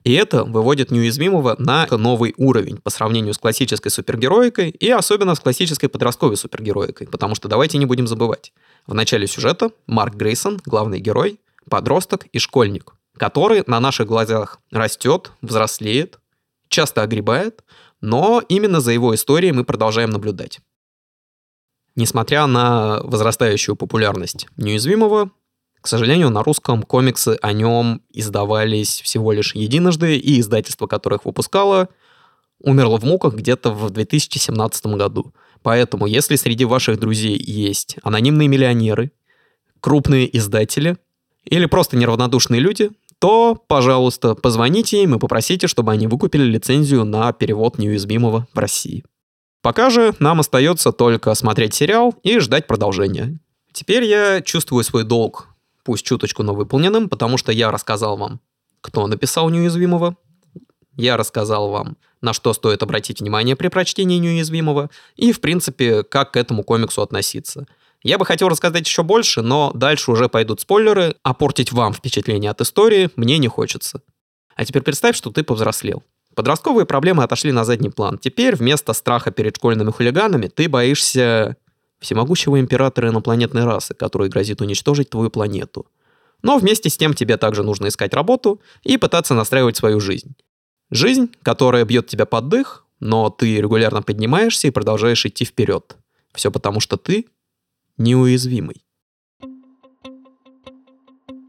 И 0.06 0.12
это 0.12 0.44
выводит 0.44 0.92
неуязвимого 0.92 1.56
на 1.58 1.84
новый 1.90 2.32
уровень 2.36 2.76
по 2.76 2.90
сравнению 2.90 3.34
с 3.34 3.38
классической 3.38 3.88
супергероикой 3.88 4.70
и 4.70 4.88
особенно 4.88 5.34
с 5.34 5.40
классической 5.40 5.88
подростковой 5.88 6.36
супергероикой, 6.36 7.08
потому 7.08 7.34
что 7.34 7.48
давайте 7.48 7.76
не 7.76 7.86
будем 7.86 8.06
забывать. 8.06 8.52
В 8.86 8.94
начале 8.94 9.26
сюжета 9.26 9.72
Марк 9.88 10.14
Грейсон, 10.14 10.60
главный 10.64 11.00
герой, 11.00 11.40
подросток 11.68 12.26
и 12.26 12.38
школьник, 12.38 12.92
который 13.18 13.64
на 13.66 13.80
наших 13.80 14.06
глазах 14.06 14.60
растет, 14.70 15.32
взрослеет, 15.42 16.20
часто 16.68 17.02
огребает, 17.02 17.64
но 18.00 18.40
именно 18.48 18.80
за 18.80 18.92
его 18.92 19.12
историей 19.12 19.50
мы 19.50 19.64
продолжаем 19.64 20.10
наблюдать. 20.10 20.60
Несмотря 21.96 22.46
на 22.46 23.00
возрастающую 23.02 23.74
популярность 23.74 24.46
неуязвимого, 24.56 25.32
к 25.86 25.88
сожалению, 25.88 26.30
на 26.30 26.42
русском 26.42 26.82
комиксы 26.82 27.38
о 27.42 27.52
нем 27.52 28.02
издавались 28.12 29.00
всего 29.02 29.30
лишь 29.30 29.54
единожды, 29.54 30.16
и 30.16 30.40
издательство, 30.40 30.88
которое 30.88 31.18
их 31.18 31.24
выпускало, 31.24 31.90
умерло 32.60 32.98
в 32.98 33.04
муках 33.04 33.34
где-то 33.34 33.70
в 33.70 33.90
2017 33.90 34.86
году. 34.86 35.32
Поэтому, 35.62 36.06
если 36.06 36.34
среди 36.34 36.64
ваших 36.64 36.98
друзей 36.98 37.40
есть 37.40 37.98
анонимные 38.02 38.48
миллионеры, 38.48 39.12
крупные 39.78 40.36
издатели 40.36 40.96
или 41.44 41.66
просто 41.66 41.96
неравнодушные 41.96 42.60
люди, 42.60 42.90
то, 43.20 43.54
пожалуйста, 43.54 44.34
позвоните 44.34 45.04
им 45.04 45.14
и 45.14 45.20
попросите, 45.20 45.68
чтобы 45.68 45.92
они 45.92 46.08
выкупили 46.08 46.42
лицензию 46.42 47.04
на 47.04 47.32
перевод 47.32 47.78
неуязвимого 47.78 48.48
в 48.52 48.58
России. 48.58 49.04
Пока 49.62 49.90
же 49.90 50.16
нам 50.18 50.40
остается 50.40 50.90
только 50.90 51.32
смотреть 51.34 51.74
сериал 51.74 52.12
и 52.24 52.40
ждать 52.40 52.66
продолжения. 52.66 53.38
Теперь 53.72 54.02
я 54.02 54.40
чувствую 54.40 54.82
свой 54.82 55.04
долг, 55.04 55.55
пусть 55.86 56.04
чуточку, 56.04 56.42
но 56.42 56.52
выполненным, 56.52 57.08
потому 57.08 57.38
что 57.38 57.52
я 57.52 57.70
рассказал 57.70 58.16
вам, 58.16 58.40
кто 58.80 59.06
написал 59.06 59.48
неуязвимого, 59.50 60.16
я 60.96 61.16
рассказал 61.16 61.70
вам, 61.70 61.96
на 62.20 62.32
что 62.32 62.52
стоит 62.54 62.82
обратить 62.82 63.20
внимание 63.20 63.54
при 63.54 63.68
прочтении 63.68 64.18
неуязвимого 64.18 64.90
и, 65.14 65.30
в 65.30 65.40
принципе, 65.40 66.02
как 66.02 66.32
к 66.32 66.36
этому 66.36 66.64
комиксу 66.64 67.02
относиться. 67.02 67.68
Я 68.02 68.18
бы 68.18 68.26
хотел 68.26 68.48
рассказать 68.48 68.84
еще 68.84 69.04
больше, 69.04 69.42
но 69.42 69.70
дальше 69.74 70.10
уже 70.10 70.28
пойдут 70.28 70.60
спойлеры, 70.60 71.14
а 71.22 71.34
портить 71.34 71.70
вам 71.70 71.92
впечатление 71.94 72.50
от 72.50 72.60
истории 72.60 73.10
мне 73.14 73.38
не 73.38 73.48
хочется. 73.48 74.02
А 74.56 74.64
теперь 74.64 74.82
представь, 74.82 75.16
что 75.16 75.30
ты 75.30 75.44
повзрослел. 75.44 76.02
Подростковые 76.34 76.84
проблемы 76.84 77.22
отошли 77.22 77.52
на 77.52 77.64
задний 77.64 77.90
план. 77.90 78.18
Теперь 78.18 78.56
вместо 78.56 78.92
страха 78.92 79.30
перед 79.30 79.56
школьными 79.56 79.92
хулиганами 79.92 80.48
ты 80.48 80.68
боишься 80.68 81.56
всемогущего 82.00 82.60
императора 82.60 83.08
инопланетной 83.08 83.64
расы, 83.64 83.94
который 83.94 84.28
грозит 84.28 84.60
уничтожить 84.60 85.10
твою 85.10 85.30
планету. 85.30 85.86
Но 86.42 86.58
вместе 86.58 86.90
с 86.90 86.96
тем 86.96 87.14
тебе 87.14 87.36
также 87.36 87.62
нужно 87.62 87.88
искать 87.88 88.14
работу 88.14 88.60
и 88.82 88.96
пытаться 88.98 89.34
настраивать 89.34 89.76
свою 89.76 90.00
жизнь. 90.00 90.36
Жизнь, 90.90 91.30
которая 91.42 91.84
бьет 91.84 92.06
тебя 92.06 92.26
под 92.26 92.48
дых, 92.48 92.84
но 93.00 93.30
ты 93.30 93.56
регулярно 93.56 94.02
поднимаешься 94.02 94.68
и 94.68 94.70
продолжаешь 94.70 95.24
идти 95.26 95.44
вперед. 95.44 95.96
Все 96.34 96.50
потому, 96.50 96.80
что 96.80 96.96
ты 96.96 97.26
неуязвимый. 97.96 98.84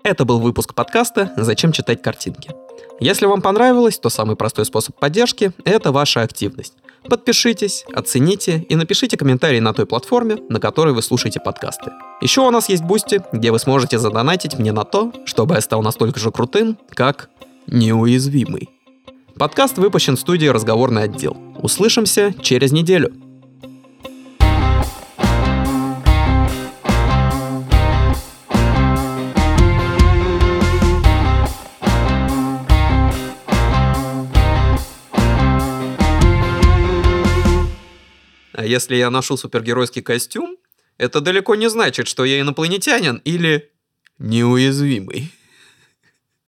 Это 0.04 0.24
был 0.24 0.40
выпуск 0.40 0.74
подкаста 0.74 1.34
«Зачем 1.36 1.74
читать 1.74 2.02
картинки?». 2.02 2.52
Если 3.00 3.26
вам 3.26 3.42
понравилось, 3.42 4.00
то 4.00 4.10
самый 4.10 4.36
простой 4.36 4.66
способ 4.66 4.98
поддержки– 4.98 5.52
это 5.66 5.92
ваша 5.92 6.22
активность. 6.22 6.74
Подпишитесь, 7.10 7.86
оцените 7.94 8.66
и 8.68 8.76
напишите 8.76 9.16
комментарий 9.16 9.62
на 9.62 9.74
той 9.74 9.86
платформе, 9.86 10.38
на 10.50 10.60
которой 10.60 10.94
вы 10.94 11.02
слушаете 11.02 11.40
подкасты. 11.40 11.92
Еще 12.22 12.42
у 12.42 12.52
нас 12.52 12.68
есть 12.68 12.84
Boosty, 12.84 13.22
где 13.32 13.52
вы 13.52 13.60
сможете 13.60 13.98
задонатить 13.98 14.60
мне 14.60 14.74
на 14.74 14.84
то, 14.84 15.14
чтобы 15.26 15.56
я 15.56 15.62
стал 15.62 15.82
настолько 15.82 16.20
же 16.20 16.32
крутым, 16.32 16.78
как 16.90 17.30
неуязвимый. 17.68 18.70
Подкаст 19.38 19.78
выпущен 19.78 20.18
в 20.18 20.20
студии 20.20 20.48
«Разговорный 20.48 21.04
отдел». 21.04 21.38
Услышимся 21.62 22.34
через 22.42 22.72
неделю. 22.72 23.14
Если 38.68 38.96
я 38.96 39.10
ношу 39.10 39.38
супергеройский 39.38 40.02
костюм, 40.02 40.58
это 40.98 41.22
далеко 41.22 41.56
не 41.56 41.70
значит, 41.70 42.08
что 42.08 42.26
я 42.26 42.40
инопланетянин 42.40 43.22
или 43.24 43.72
неуязвимый. 44.20 45.32